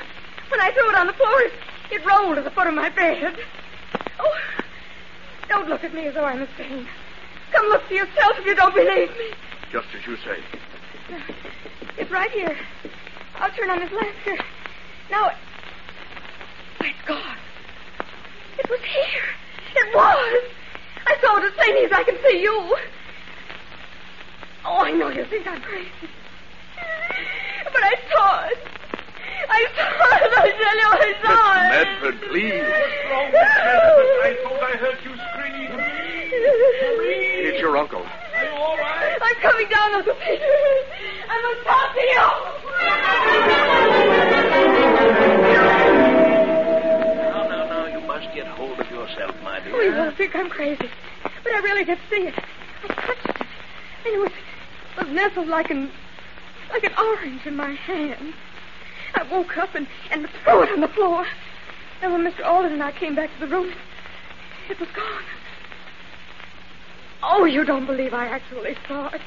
When 0.50 0.62
I 0.62 0.70
threw 0.72 0.88
it 0.88 0.96
on 0.96 1.08
the 1.08 1.14
floor, 1.14 1.42
it, 1.42 1.54
it 1.90 2.06
rolled 2.06 2.36
to 2.36 2.44
the 2.44 2.52
foot 2.52 2.68
of 2.68 2.76
my 2.76 2.90
bed. 2.90 3.40
Oh, 4.20 4.38
don't 5.50 5.68
look 5.68 5.84
at 5.84 5.96
me 5.96 6.06
as 6.06 6.14
though 6.14 6.26
I'm 6.26 6.44
insane. 6.44 6.86
Come 7.52 7.66
look 7.70 7.82
for 7.88 7.94
yourself 7.96 8.38
if 8.38 8.46
you 8.46 8.54
don't 8.54 8.76
believe 8.76 9.10
me. 9.18 9.32
just 9.72 9.88
as 9.98 10.06
you 10.06 10.16
say. 10.18 10.38
It's 11.98 12.12
right 12.12 12.32
here. 12.32 12.58
I'll 13.36 13.52
turn 13.52 13.70
on 13.70 13.80
this 13.80 13.92
lamp 13.92 14.16
here. 14.24 14.40
Now, 15.10 15.30
it... 15.30 15.36
Why, 16.78 16.88
it's 16.88 17.08
gone. 17.08 17.38
It 18.60 18.70
was 18.70 18.80
here. 18.82 19.30
It 19.76 19.96
was. 19.96 20.44
I 21.06 21.18
saw 21.22 21.38
it 21.38 21.46
as 21.46 21.54
plainly 21.54 21.86
as 21.86 21.92
I 21.92 22.04
can 22.04 22.18
see 22.28 22.42
you. 22.42 22.78
Oh, 24.66 24.78
I 24.78 24.92
know 24.92 25.10
you 25.10 25.26
think 25.26 25.48
I'm 25.48 25.62
crazy. 25.62 25.90
But 27.66 27.84
I 27.84 27.96
saw 28.12 28.46
it. 28.48 28.58
I 29.50 29.66
saw 29.76 29.90
it, 30.16 30.32
I 30.38 30.52
tell 30.52 30.78
you, 30.78 30.90
I 30.92 31.14
saw 31.24 31.54
it. 31.60 31.70
Medford, 31.72 32.30
please. 32.30 32.62
What's 32.62 33.12
wrong 33.12 33.26
with 33.26 33.34
Medford? 33.34 34.10
I 34.22 34.38
thought 34.44 34.64
I 34.64 34.78
heard 34.78 35.00
you 35.04 35.14
scream. 35.34 35.72
It's 37.44 37.60
your 37.60 37.76
uncle. 37.78 38.02
Are 38.02 38.46
you 38.46 38.52
all 38.52 38.78
right? 38.78 39.18
I'm 39.22 39.36
coming 39.42 39.68
down, 39.70 39.94
Uncle 39.96 40.16
Peter. 40.16 40.46
I 41.32 41.38
must 41.48 41.64
talk 41.66 41.94
to 41.96 42.04
you. 42.12 42.26
Now, 47.32 47.48
now, 47.48 47.64
now, 47.68 47.86
you 47.86 48.02
must 48.06 48.28
get 48.36 48.48
hold 48.48 48.78
of 48.80 48.92
yourself, 48.92 49.36
my 49.42 49.62
dear. 49.62 49.74
Oh, 49.74 49.82
you 49.82 49.94
won't 49.94 50.18
think 50.18 50.36
I'm 50.36 50.50
crazy. 50.50 50.90
But 51.24 51.54
I 51.54 51.60
really 51.60 51.86
did 51.86 52.00
see 52.10 52.28
it. 52.28 52.36
I 52.84 52.88
touched 52.94 53.30
it. 53.30 53.48
And 54.06 54.14
it 54.14 54.20
was, 54.20 54.32
was 54.98 55.08
nestled 55.08 55.48
like 55.48 55.70
an 55.72 55.90
like 56.72 56.84
an 56.84 56.94
orange 56.98 57.46
in 57.46 57.56
my 57.56 57.72
hand. 57.72 58.34
I 59.16 59.24
woke 59.24 59.58
up 59.58 59.76
and, 59.76 59.88
and 60.10 60.28
threw 60.44 60.64
it 60.64 60.70
on 60.70 60.82
the 60.82 60.88
floor. 60.90 61.26
And 62.02 62.14
when 62.14 62.24
Mr. 62.24 62.46
Alden 62.46 62.74
and 62.74 62.84
I 62.84 62.92
came 62.92 63.16
back 63.16 63.30
to 63.34 63.40
the 63.46 63.48
room, 63.48 63.74
it 64.70 64.80
was 64.80 64.90
gone. 64.96 65.24
Oh, 67.24 67.46
you 67.46 67.64
don't 67.64 67.86
believe 67.86 68.14
I 68.14 68.26
actually 68.26 68.76
saw 68.88 69.10
it. 69.10 69.22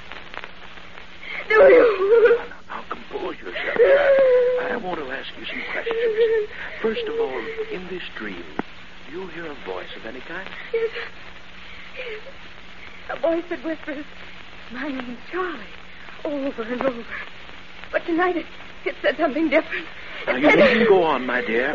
Do 1.49 1.55
you? 1.55 2.39
Now, 2.69 2.85
compose 2.89 3.37
yourself. 3.39 3.77
I 4.63 4.77
want 4.83 4.99
to 5.01 5.11
ask 5.11 5.29
you 5.39 5.45
some 5.45 5.63
questions. 5.73 6.49
First 6.81 7.07
of 7.07 7.21
all, 7.21 7.39
in 7.73 7.87
this 7.89 8.03
dream, 8.17 8.45
do 9.07 9.13
you 9.21 9.27
hear 9.29 9.47
a 9.47 9.55
voice 9.67 9.89
of 9.97 10.07
any 10.07 10.21
kind? 10.21 10.49
Yes. 10.73 10.91
Yes. 11.97 12.21
A 13.11 13.21
voice 13.21 13.45
that 13.51 13.65
whispers, 13.65 14.05
My 14.73 14.89
name's 14.89 15.19
Charlie, 15.31 15.61
over 16.25 16.63
and 16.63 16.83
over. 16.83 17.05
But 17.93 18.05
tonight 18.07 18.37
it, 18.37 18.47
it 18.85 18.95
said 19.03 19.17
something 19.19 19.51
different. 19.51 19.87
Now, 20.27 20.37
you 20.37 20.49
needn't 20.57 20.89
go 20.89 21.03
on, 21.03 21.27
my 21.27 21.43
dear. 21.43 21.75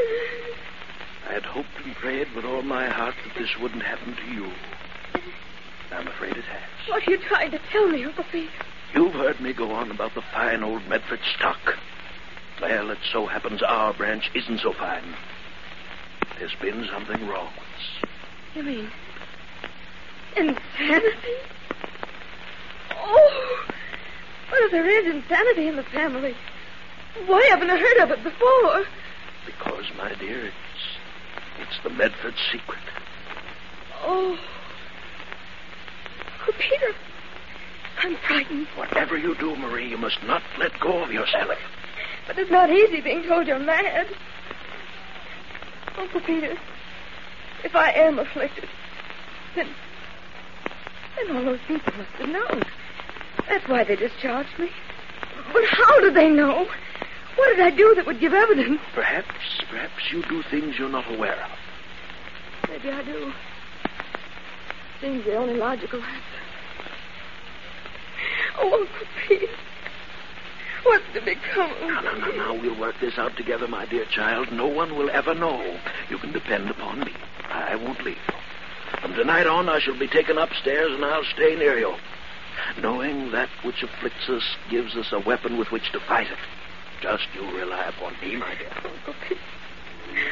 I 1.30 1.34
had 1.34 1.46
hoped 1.46 1.70
and 1.86 1.94
prayed 1.96 2.28
with 2.36 2.46
all 2.46 2.64
my 2.64 2.90
heart 2.90 3.14
that 3.24 3.40
this 3.40 3.56
wouldn't 3.62 3.84
happen 3.84 4.16
to 4.16 4.34
you. 4.34 4.52
I'm 5.92 6.08
afraid 6.08 6.36
it 6.36 6.44
has. 6.46 6.90
What 6.90 7.08
are 7.08 7.12
you 7.12 7.20
trying 7.20 7.52
to 7.52 7.60
tell 7.72 7.88
me, 7.88 8.04
Uncle 8.04 8.26
Peter? 8.32 8.52
You've 8.94 9.14
heard 9.14 9.40
me 9.40 9.54
go 9.54 9.72
on 9.72 9.92
about 9.92 10.16
the 10.16 10.24
fine 10.34 10.64
old 10.64 10.88
Medford 10.88 11.20
stock. 11.38 11.78
Well, 12.62 12.92
it 12.92 12.98
so 13.12 13.26
happens 13.26 13.62
our 13.62 13.94
branch 13.94 14.30
isn't 14.34 14.60
so 14.60 14.74
fine. 14.74 15.16
There's 16.38 16.56
been 16.62 16.88
something 16.92 17.28
wrong 17.28 17.52
with 17.54 17.68
us. 17.78 18.10
You 18.56 18.64
mean 18.64 18.92
insanity? 20.36 21.38
Oh, 22.92 23.66
well, 24.52 24.70
there 24.72 24.88
is 24.88 25.16
insanity 25.16 25.68
in 25.68 25.76
the 25.76 25.84
family, 25.84 26.36
why 27.26 27.46
haven't 27.50 27.70
I 27.70 27.78
heard 27.78 27.98
of 27.98 28.12
it 28.12 28.24
before? 28.24 28.86
Because, 29.46 29.86
my 29.98 30.14
dear, 30.16 30.46
it's 30.46 30.56
it's 31.60 31.84
the 31.84 31.90
Medford 31.90 32.36
secret. 32.52 32.80
Oh, 34.04 34.38
Uncle 36.40 36.54
Peter, 36.58 36.96
I'm 38.00 38.16
frightened. 38.28 38.68
Whatever 38.76 39.18
you 39.18 39.36
do, 39.36 39.56
Marie, 39.56 39.90
you 39.90 39.98
must 39.98 40.24
not 40.24 40.42
let 40.58 40.72
go 40.80 41.04
of 41.04 41.12
yourself. 41.12 41.50
Oh, 41.52 41.58
but 42.28 42.38
it's 42.38 42.52
not 42.52 42.70
easy 42.70 43.02
being 43.02 43.24
told 43.24 43.48
you're 43.48 43.60
mad. 43.60 44.08
Uncle 45.98 46.22
Peter, 46.22 46.58
if 47.64 47.76
I 47.76 47.92
am 47.92 48.20
afflicted, 48.20 48.70
then, 49.56 49.68
then 51.18 51.36
all 51.36 51.44
those 51.44 51.60
people 51.68 51.94
must 51.98 52.12
have 52.12 52.30
known. 52.30 52.64
That's 53.50 53.68
why 53.68 53.84
they 53.84 53.98
discharged 53.98 54.58
me. 54.58 54.70
But 55.52 55.64
how 55.66 56.00
did 56.00 56.14
they 56.14 56.30
know? 56.30 56.68
What 57.36 57.50
did 57.50 57.60
I 57.60 57.72
do 57.72 57.96
that 57.96 58.06
would 58.06 58.20
give 58.20 58.34
evidence? 58.34 58.80
Perhaps, 58.94 59.28
perhaps 59.70 60.12
you 60.12 60.24
do 60.24 60.42
things 60.44 60.76
you're 60.78 60.90
not 60.90 61.12
aware 61.14 61.42
of. 61.44 62.70
Maybe 62.70 62.90
I 62.92 63.04
do. 63.04 63.34
Seems 65.02 65.26
the 65.26 65.36
only 65.36 65.56
logical 65.56 66.02
answer. 66.02 66.39
Oh, 68.60 68.74
Uncle 68.82 69.08
Pete. 69.28 69.50
what's 70.84 71.04
to 71.14 71.22
become 71.22 71.72
of 71.72 71.82
Now, 71.82 72.02
now, 72.02 72.14
now, 72.14 72.32
now, 72.32 72.62
we'll 72.62 72.80
work 72.80 72.96
this 73.00 73.18
out 73.18 73.36
together, 73.38 73.68
my 73.68 73.86
dear 73.86 74.06
child. 74.06 74.52
No 74.52 74.68
one 74.68 74.96
will 74.96 75.10
ever 75.10 75.34
know. 75.34 75.80
You 76.10 76.18
can 76.18 76.32
depend 76.32 76.70
upon 76.70 77.00
me. 77.00 77.14
I 77.50 77.76
won't 77.76 78.04
leave 78.04 78.18
you. 78.28 79.00
From 79.02 79.14
tonight 79.14 79.48
on, 79.48 79.70
I 79.70 79.80
shall 79.80 79.98
be 79.98 80.08
taken 80.08 80.38
upstairs 80.38 80.92
and 80.94 81.06
I'll 81.06 81.24
stay 81.24 81.56
near 81.56 81.78
you. 81.78 81.96
Knowing 82.82 83.32
that 83.32 83.50
which 83.64 83.84
afflicts 83.84 84.28
us 84.30 84.44
gives 84.70 84.96
us 84.96 85.12
a 85.12 85.20
weapon 85.20 85.58
with 85.58 85.72
which 85.72 85.92
to 85.94 86.00
fight 86.02 86.28
it. 86.28 86.38
Just 87.02 87.28
you 87.34 87.42
rely 87.58 87.86
upon 87.86 88.14
me, 88.22 88.36
my 88.36 88.54
dear. 88.56 88.70
Uncle 88.76 89.14
Peter. 89.28 89.42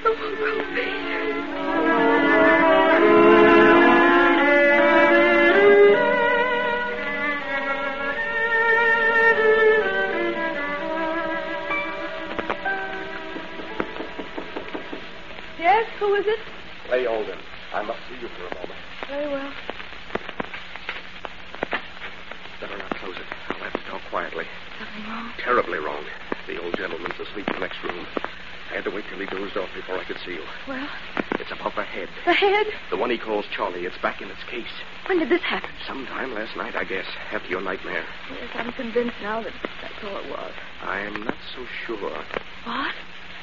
Oh, 0.04 0.12
Uncle 0.12 0.76
Peter. 0.76 1.67
Who 16.00 16.14
is 16.16 16.26
it? 16.28 16.40
Clay 16.88 17.06
Alden. 17.06 17.40
I 17.74 17.82
must 17.84 18.00
see 18.10 18.16
you 18.22 18.28
for 18.30 18.48
a 18.48 18.54
moment. 18.56 18.80
Very 19.10 19.28
well. 19.28 19.52
Better 22.62 22.78
not 22.78 22.90
close 22.96 23.16
it. 23.18 23.26
I'll 23.50 23.64
have 23.70 23.74
to 23.74 23.90
talk 23.92 24.02
quietly. 24.10 24.46
Nothing 24.80 25.10
wrong. 25.12 25.32
Terribly 25.44 25.78
wrong. 25.80 26.04
The 26.48 26.62
old 26.64 26.76
gentleman's 26.78 27.20
asleep 27.20 27.48
in 27.48 27.54
the 27.56 27.60
next 27.62 27.84
room. 27.84 28.06
I 28.72 28.76
had 28.76 28.84
to 28.86 28.92
wait 28.92 29.06
till 29.10 29.20
he 29.20 29.26
dozed 29.28 29.56
off 29.58 29.70
before 29.76 29.98
I 29.98 30.04
could 30.04 30.18
see 30.26 30.32
you. 30.34 30.44
Well, 30.68 30.88
It's 31.40 31.52
about 31.52 31.76
the 31.76 31.84
head. 31.84 32.10
the 32.26 32.34
head? 32.34 32.68
The 32.90 32.98
one 32.98 33.10
he 33.10 33.18
calls 33.18 33.46
Charlie. 33.56 33.86
It's 33.86 33.98
back 34.00 34.22
in 34.22 34.30
its 34.30 34.44
case. 34.50 34.68
When 35.08 35.20
did 35.20 35.30
this 35.30 35.42
happen? 35.42 35.70
Sometime 35.86 36.34
last 36.34 36.56
night, 36.58 36.76
I 36.76 36.84
guess, 36.84 37.06
after 37.32 37.48
your 37.50 37.62
nightmare. 37.62 38.04
Yes, 38.32 38.50
I'm 38.56 38.74
convinced 38.74 39.16
now 39.22 39.42
that 39.42 39.54
that's 39.82 40.04
all 40.04 40.18
it 40.18 40.30
was. 40.30 40.52
I'm 40.82 41.24
not 41.24 41.38
so 41.56 41.66
sure. 41.86 42.24
What? 42.66 42.94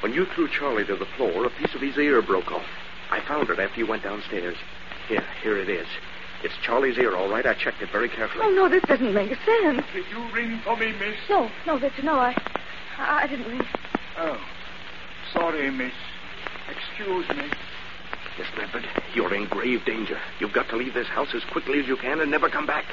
When 0.05 0.12
you 0.12 0.27
threw 0.35 0.49
Charlie 0.49 0.85
to 0.85 0.97
the 0.97 1.07
floor, 1.17 1.47
a 1.47 1.49
piece 1.49 1.75
of 1.75 1.81
his 1.81 1.97
ear 1.97 2.21
broke 2.21 2.53
off. 2.53 2.67
I 3.11 3.21
found 3.27 3.49
it 3.49 3.59
after 3.59 3.79
you 3.79 3.87
went 3.87 4.03
downstairs. 4.03 4.55
Here, 5.09 5.25
here 5.43 5.57
it 5.57 5.71
is. 5.71 5.87
It's 6.43 6.53
Charlie's 6.62 6.99
ear, 6.99 7.17
all 7.17 7.31
right. 7.31 7.47
I 7.47 7.55
checked 7.55 7.81
it 7.81 7.88
very 7.90 8.11
carefully. 8.11 8.45
Oh, 8.45 8.51
no, 8.51 8.69
this 8.69 8.83
doesn't 8.83 9.14
make 9.14 9.31
sense. 9.31 9.83
Did 9.95 10.05
you 10.11 10.31
ring 10.31 10.61
for 10.62 10.77
me, 10.77 10.93
miss? 10.93 11.17
No, 11.31 11.51
no, 11.67 11.79
Victor, 11.79 12.03
no, 12.03 12.17
I, 12.17 12.37
I 12.99 13.23
I 13.23 13.27
didn't 13.27 13.47
ring. 13.47 13.67
Oh. 14.19 14.38
Sorry, 15.33 15.71
miss. 15.71 15.95
Excuse 16.69 17.27
me. 17.31 17.49
Miss 18.38 18.49
Medford, 18.59 18.87
you're 19.14 19.33
in 19.33 19.47
grave 19.47 19.87
danger. 19.87 20.19
You've 20.38 20.53
got 20.53 20.69
to 20.69 20.77
leave 20.77 20.93
this 20.93 21.09
house 21.09 21.35
as 21.35 21.45
quickly 21.45 21.81
as 21.81 21.87
you 21.88 21.97
can 21.97 22.21
and 22.21 22.31
never 22.31 22.51
come 22.51 22.67
back. 22.67 22.85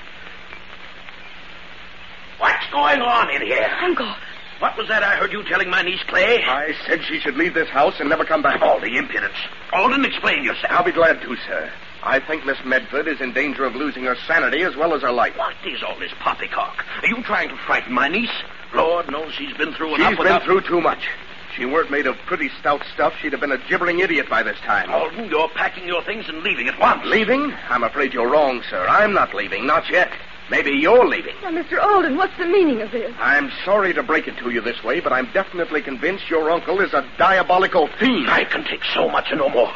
What's 2.38 2.72
going 2.72 3.02
on 3.02 3.30
in 3.36 3.42
here? 3.42 3.70
Uncle, 3.82 4.16
What 4.62 4.78
was 4.78 4.88
that 4.90 5.02
I 5.02 5.16
heard 5.16 5.32
you 5.32 5.44
telling 5.50 5.72
my 5.72 5.82
niece 5.82 6.04
Clay? 6.06 6.44
I 6.44 6.76
said 6.86 7.04
she 7.04 7.20
should 7.20 7.36
leave 7.36 7.56
this 7.56 7.68
house 7.70 7.96
and 8.00 8.08
never 8.08 8.24
come 8.24 8.44
back. 8.44 8.62
All 8.62 8.80
the 8.80 8.96
impudence. 8.96 9.34
Alden, 9.74 10.06
explain 10.06 10.44
yourself. 10.44 10.72
I'll 10.72 10.84
be 10.84 10.92
glad 10.92 11.20
to, 11.20 11.36
sir. 11.48 11.72
I 12.04 12.20
think 12.20 12.46
Miss 12.46 12.60
Medford 12.64 13.08
is 13.08 13.20
in 13.22 13.34
danger 13.34 13.66
of 13.66 13.74
losing 13.74 14.04
her 14.04 14.16
sanity 14.28 14.62
as 14.62 14.76
well 14.76 14.94
as 14.94 15.02
her 15.02 15.12
life. 15.12 15.36
What 15.36 15.56
is 15.66 15.82
all 15.82 15.98
this 15.98 16.12
poppycock? 16.20 16.86
Are 17.02 17.08
you 17.08 17.24
trying 17.24 17.50
to 17.50 17.58
frighten 17.66 17.92
my 17.92 18.08
niece? 18.08 18.30
Lord 18.72 19.10
knows 19.10 19.34
she's 19.34 19.58
been 19.58 19.74
through 19.74 19.96
enough. 19.96 20.12
She's 20.12 20.20
enough 20.20 20.42
been 20.42 20.48
through 20.48 20.62
too 20.62 20.80
much. 20.80 21.10
If 21.50 21.56
she 21.56 21.66
weren't 21.66 21.90
made 21.90 22.06
of 22.06 22.16
pretty 22.28 22.50
stout 22.60 22.84
stuff, 22.94 23.14
she'd 23.20 23.32
have 23.32 23.42
been 23.42 23.52
a 23.52 23.68
gibbering 23.68 24.00
idiot 24.00 24.30
by 24.30 24.44
this 24.44 24.60
time. 24.60 24.92
Alden, 24.92 25.28
you're 25.28 25.50
packing 25.50 25.88
your 25.88 26.04
things 26.04 26.26
and 26.30 26.44
leaving 26.44 26.68
at 26.68 26.80
once. 26.80 27.04
Leaving? 27.06 27.52
I'm 27.68 27.84
afraid 27.84 28.14
you're 28.14 28.30
wrong, 28.30 28.62
sir. 28.70 28.86
I'm 28.88 29.14
not 29.14 29.34
leaving, 29.34 29.66
not 29.66 29.90
yet. 29.90 30.12
Maybe 30.52 30.72
you're 30.72 31.08
leaving. 31.08 31.34
now, 31.42 31.52
Mr. 31.52 31.82
Alden, 31.82 32.18
what's 32.18 32.38
the 32.38 32.46
meaning 32.46 32.82
of 32.82 32.92
this? 32.92 33.16
I'm 33.20 33.50
sorry 33.64 33.94
to 33.94 34.04
break 34.04 34.28
it 34.28 34.38
to 34.40 34.50
you 34.50 34.60
this 34.60 34.84
way, 34.84 35.00
but 35.00 35.14
I'm 35.14 35.32
definitely 35.32 35.82
convinced 35.82 36.30
your 36.30 36.52
uncle 36.52 36.82
is 36.82 36.94
a 36.94 37.10
diabolical 37.18 37.88
fiend. 37.98 38.30
I 38.30 38.44
can 38.44 38.66
take 38.66 38.84
so 38.94 39.08
much 39.08 39.28
and 39.30 39.40
no 39.40 39.48
more. 39.48 39.72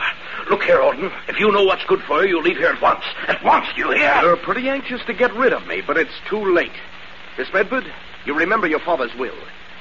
Look 0.50 0.64
here, 0.64 0.82
Alden. 0.82 1.14
If 1.30 1.40
you 1.40 1.50
know 1.50 1.64
what's 1.64 1.86
good 1.86 2.02
for 2.02 2.24
you, 2.24 2.36
you'll 2.36 2.44
leave 2.44 2.58
here 2.58 2.68
at 2.68 2.82
once. 2.82 3.06
At 3.30 3.42
once, 3.42 3.68
do 3.74 3.84
you 3.84 3.92
hear? 3.94 4.20
You're 4.22 4.36
pretty 4.36 4.68
anxious 4.68 5.00
to 5.08 5.14
get 5.14 5.34
rid 5.34 5.54
of 5.54 5.66
me, 5.66 5.80
but 5.80 5.96
it's 5.96 6.12
too 6.30 6.54
late. 6.54 6.76
Miss 7.38 7.48
Medford, 7.54 7.86
you 8.26 8.36
remember 8.36 8.68
your 8.68 8.82
father's 8.82 9.16
will. 9.16 9.38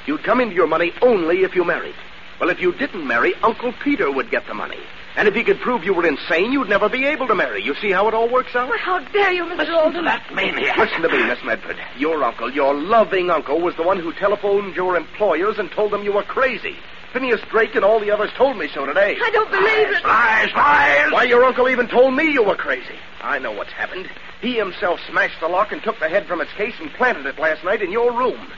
You'd 0.07 0.23
come 0.23 0.41
into 0.41 0.55
your 0.55 0.69
money 0.69 0.93
only 1.03 1.43
if 1.43 1.57
you 1.57 1.65
married. 1.65 1.97
Well, 2.39 2.51
if 2.51 2.61
you 2.61 2.73
didn't 2.73 3.05
marry, 3.05 3.35
Uncle 3.43 3.73
Peter 3.83 4.13
would 4.13 4.31
get 4.31 4.47
the 4.47 4.55
money. 4.55 4.79
And 5.17 5.29
if 5.29 5.35
he 5.35 5.45
could 5.45 5.61
prove 5.61 5.85
you 5.85 5.95
were 5.95 6.07
insane, 6.07 6.53
you'd 6.53 6.69
never 6.69 6.89
be 6.89 7.05
able 7.05 7.29
to 7.29 7.35
marry. 7.35 7.63
You 7.63 7.75
see 7.81 7.93
how 7.93 8.09
it 8.09 8.15
all 8.15 8.29
works 8.29 8.55
out? 8.57 8.69
Well, 8.69 8.79
how 8.79 8.99
dare 8.99 9.33
you, 9.33 9.45
Mr. 9.45 9.59
Listen 9.59 9.75
to 9.75 9.81
Alden? 9.81 10.05
that 10.07 10.35
maniac. 10.35 10.77
Listen 10.77 11.03
to 11.03 11.09
me, 11.09 11.23
Miss 11.25 11.39
Medford. 11.45 11.77
Your 11.97 12.23
uncle, 12.25 12.51
your 12.51 12.75
loving 12.75 13.31
uncle, 13.31 13.61
was 13.61 13.77
the 13.77 13.85
one 13.85 14.01
who 14.01 14.13
telephoned 14.13 14.75
your 14.75 14.97
employers 14.97 15.59
and 15.59 15.71
told 15.71 15.93
them 15.93 16.03
you 16.03 16.13
were 16.13 16.25
crazy. 16.25 16.77
Phineas 17.13 17.41
Drake 17.49 17.77
and 17.77 17.85
all 17.85 18.01
the 18.01 18.11
others 18.11 18.31
told 18.37 18.59
me 18.59 18.69
so 18.75 18.87
today. 18.87 19.17
I 19.23 19.31
don't 19.31 19.51
believe 19.51 19.89
it. 19.97 20.05
Lies, 20.05 20.51
lies! 20.53 21.13
Why, 21.13 21.23
your 21.23 21.45
uncle 21.45 21.69
even 21.69 21.87
told 21.87 22.13
me 22.17 22.33
you 22.33 22.43
were 22.43 22.57
crazy. 22.57 22.99
I 23.21 23.39
know 23.39 23.53
what's 23.53 23.71
happened. 23.71 24.11
He 24.41 24.55
himself 24.55 24.99
smashed 25.09 25.39
the 25.39 25.47
lock 25.47 25.71
and 25.71 25.81
took 25.81 26.01
the 26.01 26.09
head 26.09 26.27
from 26.27 26.41
its 26.41 26.53
case 26.55 26.75
and 26.81 26.93
planted 26.95 27.25
it 27.27 27.39
last 27.39 27.63
night 27.63 27.83
in 27.83 27.93
your 27.93 28.13
room. 28.13 28.49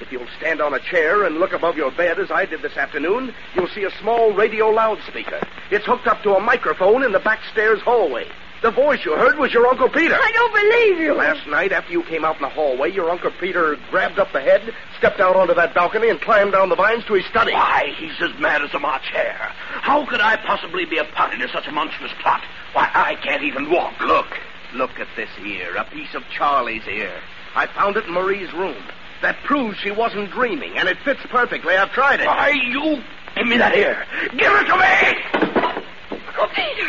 If 0.00 0.12
you'll 0.12 0.26
stand 0.38 0.60
on 0.60 0.74
a 0.74 0.80
chair 0.80 1.24
and 1.24 1.36
look 1.36 1.52
above 1.52 1.76
your 1.76 1.90
bed 1.90 2.18
as 2.18 2.30
I 2.30 2.44
did 2.44 2.60
this 2.60 2.76
afternoon, 2.76 3.34
you'll 3.54 3.68
see 3.68 3.84
a 3.84 3.98
small 4.00 4.32
radio 4.32 4.68
loudspeaker. 4.68 5.40
It's 5.70 5.86
hooked 5.86 6.06
up 6.06 6.22
to 6.22 6.34
a 6.36 6.40
microphone 6.40 7.02
in 7.02 7.12
the 7.12 7.18
back 7.18 7.40
stairs 7.50 7.80
hallway. 7.80 8.28
The 8.62 8.70
voice 8.70 9.04
you 9.04 9.14
heard 9.14 9.38
was 9.38 9.52
your 9.52 9.66
Uncle 9.66 9.88
Peter. 9.88 10.14
I 10.14 10.32
don't 10.32 10.54
believe 10.54 10.98
you. 10.98 11.14
Last 11.14 11.46
night, 11.46 11.72
after 11.72 11.92
you 11.92 12.02
came 12.02 12.24
out 12.24 12.36
in 12.36 12.42
the 12.42 12.48
hallway, 12.48 12.90
your 12.90 13.10
Uncle 13.10 13.30
Peter 13.38 13.76
grabbed 13.90 14.18
up 14.18 14.32
the 14.32 14.40
head, 14.40 14.74
stepped 14.98 15.20
out 15.20 15.36
onto 15.36 15.54
that 15.54 15.74
balcony, 15.74 16.08
and 16.08 16.20
climbed 16.20 16.52
down 16.52 16.68
the 16.68 16.76
vines 16.76 17.04
to 17.04 17.14
his 17.14 17.26
study. 17.26 17.52
Why, 17.52 17.92
he's 17.96 18.20
as 18.20 18.38
mad 18.40 18.62
as 18.62 18.72
a 18.74 18.78
March 18.78 19.08
hare. 19.12 19.52
How 19.82 20.06
could 20.06 20.20
I 20.20 20.36
possibly 20.36 20.84
be 20.84 20.98
a 20.98 21.04
party 21.04 21.38
to 21.38 21.48
such 21.48 21.66
a 21.66 21.72
monstrous 21.72 22.12
plot? 22.22 22.42
Why, 22.72 22.90
I 22.92 23.14
can't 23.22 23.42
even 23.42 23.70
walk. 23.70 24.00
Look, 24.00 24.38
look 24.74 24.98
at 25.00 25.08
this 25.16 25.30
ear, 25.44 25.76
a 25.76 25.84
piece 25.84 26.14
of 26.14 26.22
Charlie's 26.36 26.86
ear. 26.86 27.12
I 27.54 27.66
found 27.66 27.96
it 27.96 28.06
in 28.06 28.12
Marie's 28.12 28.52
room. 28.52 28.82
That 29.22 29.36
proves 29.44 29.78
she 29.78 29.90
wasn't 29.90 30.30
dreaming, 30.30 30.78
and 30.78 30.88
it 30.88 30.98
fits 31.04 31.20
perfectly. 31.30 31.74
I've 31.74 31.92
tried 31.92 32.20
it. 32.20 32.26
Why, 32.26 32.50
you... 32.50 33.02
Give 33.36 33.46
me 33.46 33.58
that 33.58 33.74
ear. 33.74 34.06
Give 34.32 34.52
it 34.52 34.64
to 34.64 34.76
me! 34.76 36.20
Uncle 36.26 36.48
Peter, 36.54 36.88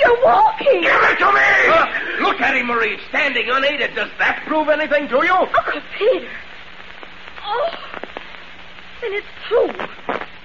you're 0.00 0.24
walking. 0.24 0.80
Give 0.80 1.02
it 1.02 1.18
to 1.18 1.32
me! 1.32 1.50
Look, 1.68 1.88
look 2.20 2.40
at 2.40 2.56
him, 2.56 2.66
Marie, 2.66 2.98
standing 3.08 3.48
unaided. 3.50 3.94
Does 3.94 4.10
that 4.18 4.44
prove 4.46 4.68
anything 4.68 5.08
to 5.08 5.24
you? 5.24 5.34
Uncle 5.34 5.82
Peter. 5.98 6.30
Oh, 7.44 7.70
then 9.00 9.12
it's 9.12 9.26
true. 9.48 9.68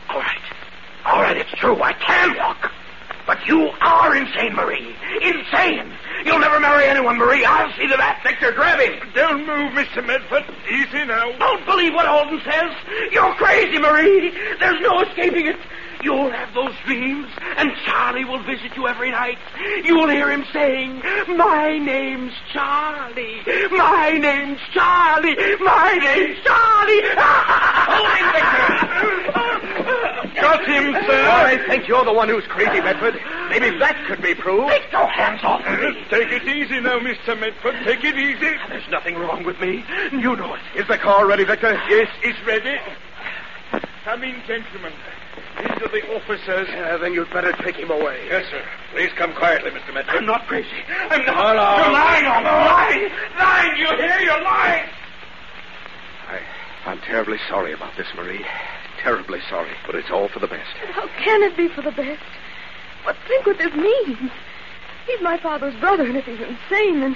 All 0.09 0.19
right. 0.19 0.41
All 1.05 1.21
right, 1.21 1.37
it's 1.37 1.51
true. 1.51 1.81
I 1.81 1.93
can 1.93 2.35
walk. 2.37 2.71
But 3.29 3.45
you 3.45 3.69
are 3.79 4.15
insane, 4.15 4.55
Marie. 4.55 4.95
Insane. 5.21 5.93
You'll 6.25 6.39
never 6.39 6.59
marry 6.59 6.85
anyone, 6.85 7.19
Marie. 7.19 7.45
I'll 7.45 7.71
see 7.77 7.85
to 7.85 7.95
that. 7.95 8.21
Victor, 8.25 8.51
grab 8.53 8.79
him. 8.79 8.97
Don't 9.13 9.45
move, 9.45 9.69
Mr. 9.77 10.03
Medford. 10.03 10.49
Easy 10.65 11.05
now. 11.05 11.37
Don't 11.37 11.63
believe 11.63 11.93
what 11.93 12.07
Alden 12.07 12.41
says. 12.43 12.73
You're 13.11 13.35
crazy, 13.35 13.77
Marie. 13.77 14.33
There's 14.59 14.81
no 14.81 15.01
escaping 15.01 15.45
it. 15.45 15.57
You'll 16.01 16.31
have 16.31 16.53
those 16.53 16.73
dreams, 16.85 17.27
and 17.57 17.69
Charlie 17.85 18.23
will 18.25 18.41
visit 18.43 18.75
you 18.75 18.87
every 18.87 19.11
night. 19.11 19.37
You'll 19.83 20.09
hear 20.09 20.31
him 20.31 20.45
saying, 20.53 21.01
My 21.35 21.77
name's 21.77 22.33
Charlie. 22.53 23.41
My 23.71 24.17
name's 24.19 24.59
Charlie. 24.73 25.35
My 25.59 25.99
name's 26.01 26.37
Charlie. 26.45 27.03
Oh, 29.41 30.23
Got 30.35 30.65
him, 30.65 30.93
sir. 30.93 31.25
Oh, 31.27 31.45
I 31.45 31.57
think 31.67 31.87
you're 31.87 32.05
the 32.05 32.13
one 32.13 32.29
who's 32.29 32.45
crazy, 32.47 32.81
Medford. 32.81 33.15
Maybe 33.49 33.77
that 33.79 34.05
could 34.07 34.21
be 34.21 34.35
proved. 34.35 34.69
Take 34.69 34.91
your 34.91 35.07
hands 35.07 35.41
off 35.43 35.61
me. 35.65 36.03
Take 36.09 36.31
it 36.31 36.47
easy 36.47 36.79
now, 36.79 36.99
Mr. 36.99 37.39
Medford. 37.39 37.75
Take 37.85 38.03
it 38.03 38.15
easy. 38.15 38.55
There's 38.69 38.87
nothing 38.89 39.15
wrong 39.15 39.43
with 39.43 39.59
me. 39.59 39.83
You 40.11 40.35
know 40.35 40.53
it. 40.55 40.61
Is 40.75 40.87
the 40.87 40.97
car 40.97 41.25
ready, 41.27 41.43
Victor? 41.43 41.73
Yes, 41.89 42.07
it's 42.23 42.39
ready. 42.45 42.77
Come 44.09 44.23
in, 44.23 44.41
gentlemen. 44.47 44.91
These 45.59 45.69
are 45.69 45.87
the 45.87 46.15
officers. 46.15 46.67
Uh, 46.67 46.97
then 46.97 47.13
you'd 47.13 47.29
better 47.29 47.51
take 47.61 47.75
him 47.75 47.91
away. 47.91 48.25
Yes, 48.25 48.43
sir. 48.49 48.65
Please 48.91 49.11
come 49.15 49.33
quietly, 49.35 49.69
Mr. 49.69 49.93
Medford. 49.93 50.15
I'm 50.15 50.25
not 50.25 50.47
crazy. 50.47 50.67
I'm 51.11 51.23
not. 51.27 51.35
Hello. 51.35 51.83
You're 51.83 51.93
lying 51.93 52.25
on 52.25 52.43
me. 52.43 52.49
Lying. 52.49 53.11
Lying. 53.37 53.77
You 53.77 53.85
hear? 53.85 54.19
You're 54.21 54.43
lying. 54.43 54.89
I, 56.27 56.39
I'm 56.87 56.97
terribly 57.01 57.37
sorry 57.47 57.71
about 57.71 57.95
this, 57.97 58.07
Marie. 58.15 58.43
Terribly 58.97 59.41
sorry. 59.47 59.69
But 59.85 59.93
it's 59.93 60.09
all 60.09 60.27
for 60.27 60.39
the 60.39 60.47
best. 60.47 60.71
How 60.91 61.07
can 61.23 61.43
it 61.43 61.55
be 61.55 61.67
for 61.67 61.83
the 61.83 61.91
best? 61.91 62.23
But 63.05 63.15
think 63.27 63.45
what 63.45 63.59
this 63.59 63.75
means. 63.75 64.31
He's 65.05 65.21
my 65.21 65.37
father's 65.37 65.75
brother, 65.75 66.05
and 66.05 66.17
if 66.17 66.25
he's 66.25 66.39
insane, 66.39 67.01
then, 67.01 67.15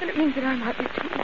then 0.00 0.08
it 0.08 0.16
means 0.16 0.34
that 0.36 0.44
I 0.44 0.56
might 0.56 0.78
be 0.78 0.84
too. 0.84 1.22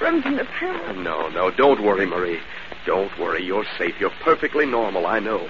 Remington, 0.00 0.36
the 0.36 0.44
parent. 0.44 1.02
No, 1.02 1.28
no, 1.30 1.50
don't 1.50 1.82
worry, 1.82 2.06
Marie. 2.06 2.38
Don't 2.86 3.16
worry. 3.18 3.44
You're 3.44 3.66
safe. 3.78 3.98
You're 3.98 4.12
perfectly 4.22 4.66
normal, 4.66 5.06
I 5.06 5.18
know. 5.18 5.48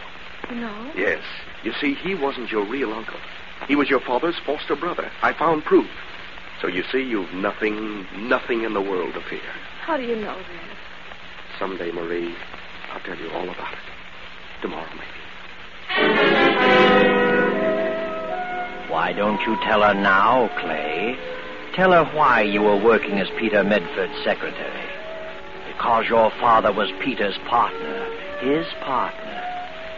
No. 0.50 0.92
Yes. 0.96 1.22
You 1.62 1.72
see, 1.80 1.94
he 1.94 2.14
wasn't 2.14 2.50
your 2.50 2.64
real 2.64 2.92
uncle. 2.92 3.18
He 3.66 3.76
was 3.76 3.88
your 3.88 4.00
father's 4.00 4.36
foster 4.44 4.76
brother. 4.76 5.10
I 5.22 5.32
found 5.32 5.64
proof. 5.64 5.88
So 6.60 6.68
you 6.68 6.84
see, 6.92 7.02
you've 7.02 7.32
nothing, 7.32 8.06
nothing 8.16 8.62
in 8.62 8.74
the 8.74 8.80
world 8.80 9.14
to 9.14 9.20
fear. 9.22 9.40
How 9.80 9.96
do 9.96 10.02
you 10.02 10.16
know 10.16 10.36
that? 10.36 10.76
Someday, 11.58 11.90
Marie, 11.92 12.34
I'll 12.92 13.00
tell 13.00 13.16
you 13.18 13.30
all 13.30 13.48
about 13.48 13.72
it. 13.72 13.78
Tomorrow, 14.62 14.88
maybe. 14.92 15.10
Why 18.90 19.12
don't 19.12 19.40
you 19.42 19.56
tell 19.64 19.82
her 19.82 19.94
now, 19.94 20.48
Clay? 20.60 21.18
Tell 21.74 21.92
her 21.92 22.04
why 22.16 22.42
you 22.42 22.62
were 22.62 22.76
working 22.76 23.18
as 23.18 23.28
Peter 23.38 23.64
Medford's 23.64 24.14
secretary. 24.22 24.83
Because 25.84 26.08
your 26.08 26.30
father 26.40 26.72
was 26.72 26.90
Peter's 27.04 27.36
partner, 27.44 28.08
his 28.40 28.64
partner. 28.80 29.44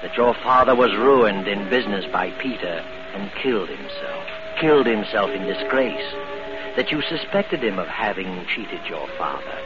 That 0.02 0.16
your 0.16 0.34
father 0.42 0.74
was 0.74 0.90
ruined 0.96 1.46
in 1.46 1.70
business 1.70 2.04
by 2.12 2.32
Peter 2.42 2.82
and 3.14 3.30
killed 3.40 3.68
himself. 3.68 4.26
Killed 4.60 4.88
himself 4.88 5.30
in 5.30 5.46
disgrace. 5.46 6.12
That 6.74 6.90
you 6.90 7.00
suspected 7.02 7.62
him 7.62 7.78
of 7.78 7.86
having 7.86 8.44
cheated 8.52 8.84
your 8.88 9.06
father. 9.16 9.62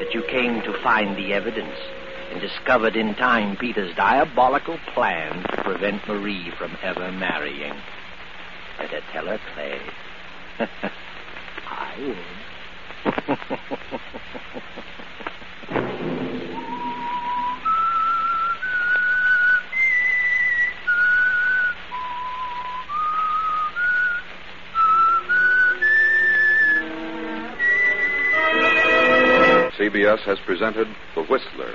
That 0.00 0.12
you 0.12 0.22
came 0.28 0.60
to 0.60 0.82
find 0.82 1.16
the 1.16 1.32
evidence 1.32 1.78
and 2.30 2.38
discovered 2.38 2.94
in 2.94 3.14
time 3.14 3.56
Peter's 3.56 3.96
diabolical 3.96 4.76
plan 4.92 5.44
to 5.44 5.62
prevent 5.64 6.06
Marie 6.06 6.52
from 6.58 6.76
ever 6.82 7.10
marrying. 7.10 7.72
Better 8.76 9.00
tell 9.14 9.24
her, 9.28 9.40
Clay. 9.54 9.80
I 11.70 11.94
would. 12.04 12.36
CBS 29.78 30.20
has 30.20 30.38
presented 30.46 30.88
The 31.14 31.22
Whistler. 31.22 31.74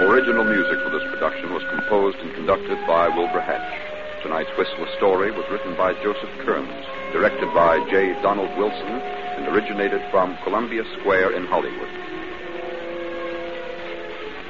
Original 0.00 0.44
music 0.44 0.78
for 0.82 0.90
this 0.90 1.02
production 1.10 1.52
was 1.52 1.62
composed 1.70 2.16
and 2.18 2.34
conducted 2.34 2.78
by 2.86 3.08
Wilbur 3.08 3.40
Hatch. 3.40 3.83
Tonight's 4.24 4.56
Whistler 4.56 4.88
story 4.96 5.30
was 5.32 5.44
written 5.50 5.76
by 5.76 5.92
Joseph 6.02 6.30
Kearns, 6.46 6.86
directed 7.12 7.52
by 7.52 7.78
J. 7.90 8.14
Donald 8.22 8.48
Wilson, 8.56 8.88
and 9.36 9.46
originated 9.48 10.00
from 10.10 10.38
Columbia 10.42 10.82
Square 10.98 11.36
in 11.36 11.44
Hollywood. 11.44 11.90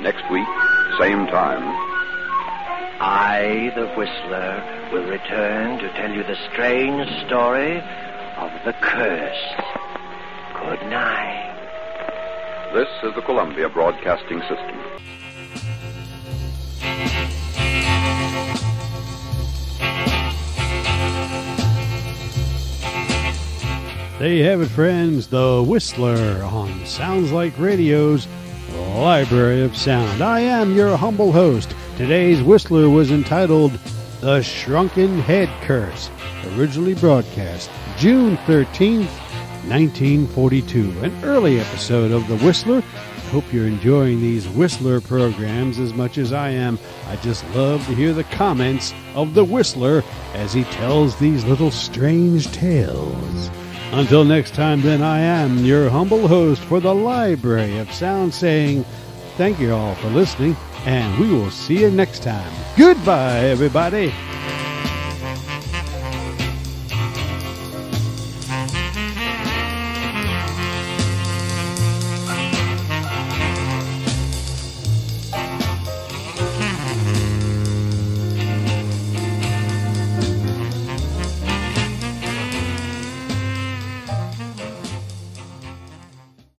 Next 0.01 0.23
week, 0.31 0.47
same 1.01 1.27
time, 1.27 1.65
I, 3.03 3.73
the 3.75 3.89
Whistler, 3.99 4.63
will 4.93 5.11
return 5.11 5.81
to 5.81 5.93
tell 5.95 6.13
you 6.13 6.23
the 6.23 6.39
strange 6.53 7.11
story 7.27 7.79
of 8.39 8.53
the 8.65 8.75
curse. 8.75 9.45
Good 10.55 10.89
night. 10.89 11.51
this 12.73 12.89
is 13.03 13.13
the 13.17 13.23
Columbia 13.23 13.69
Broadcasting 13.69 14.41
System. 14.43 15.14
There 24.25 24.33
you 24.33 24.45
have 24.45 24.63
it, 24.63 24.69
friends. 24.69 25.27
The 25.27 25.63
Whistler 25.63 26.43
on 26.45 26.87
Sounds 26.87 27.31
Like 27.31 27.53
Radio's 27.59 28.27
Library 28.95 29.63
of 29.63 29.77
Sound. 29.77 30.23
I 30.23 30.41
am 30.41 30.75
your 30.75 30.97
humble 30.97 31.31
host. 31.31 31.77
Today's 31.99 32.41
Whistler 32.41 32.89
was 32.89 33.11
entitled 33.11 33.73
The 34.23 34.41
Shrunken 34.41 35.19
Head 35.19 35.51
Curse, 35.61 36.11
originally 36.57 36.95
broadcast 36.95 37.69
June 37.99 38.39
13th, 38.47 39.11
1942. 39.69 41.01
An 41.03 41.13
early 41.23 41.61
episode 41.61 42.11
of 42.11 42.27
The 42.27 42.39
Whistler. 42.39 42.79
I 42.79 43.21
Hope 43.29 43.53
you're 43.53 43.67
enjoying 43.67 44.23
these 44.23 44.49
Whistler 44.49 45.03
programs 45.03 45.79
as 45.79 45.93
much 45.93 46.17
as 46.17 46.33
I 46.33 46.49
am. 46.49 46.79
I 47.09 47.17
just 47.17 47.47
love 47.51 47.87
to 47.89 47.95
hear 47.95 48.15
the 48.15 48.25
comments 48.25 48.95
of 49.15 49.35
The 49.35 49.45
Whistler 49.45 50.03
as 50.33 50.55
he 50.55 50.65
tells 50.65 51.15
these 51.19 51.45
little 51.45 51.71
strange 51.71 52.51
tales. 52.53 53.51
Until 53.97 54.25
next 54.25 54.55
time, 54.55 54.81
then, 54.81 55.03
I 55.03 55.21
am 55.21 55.65
your 55.65 55.89
humble 55.89 56.27
host 56.27 56.61
for 56.63 56.81
the 56.81 56.93
Library 56.93 57.79
of 57.79 57.93
Sound 57.93 58.35
saying 58.35 58.85
thank 59.37 59.61
you 59.61 59.73
all 59.73 59.95
for 59.95 60.09
listening, 60.09 60.57
and 60.85 61.17
we 61.17 61.31
will 61.31 61.53
see 61.53 61.79
you 61.83 61.93
next 61.93 62.25
time. 62.25 62.53
Goodbye, 62.77 63.39
everybody. 63.39 64.13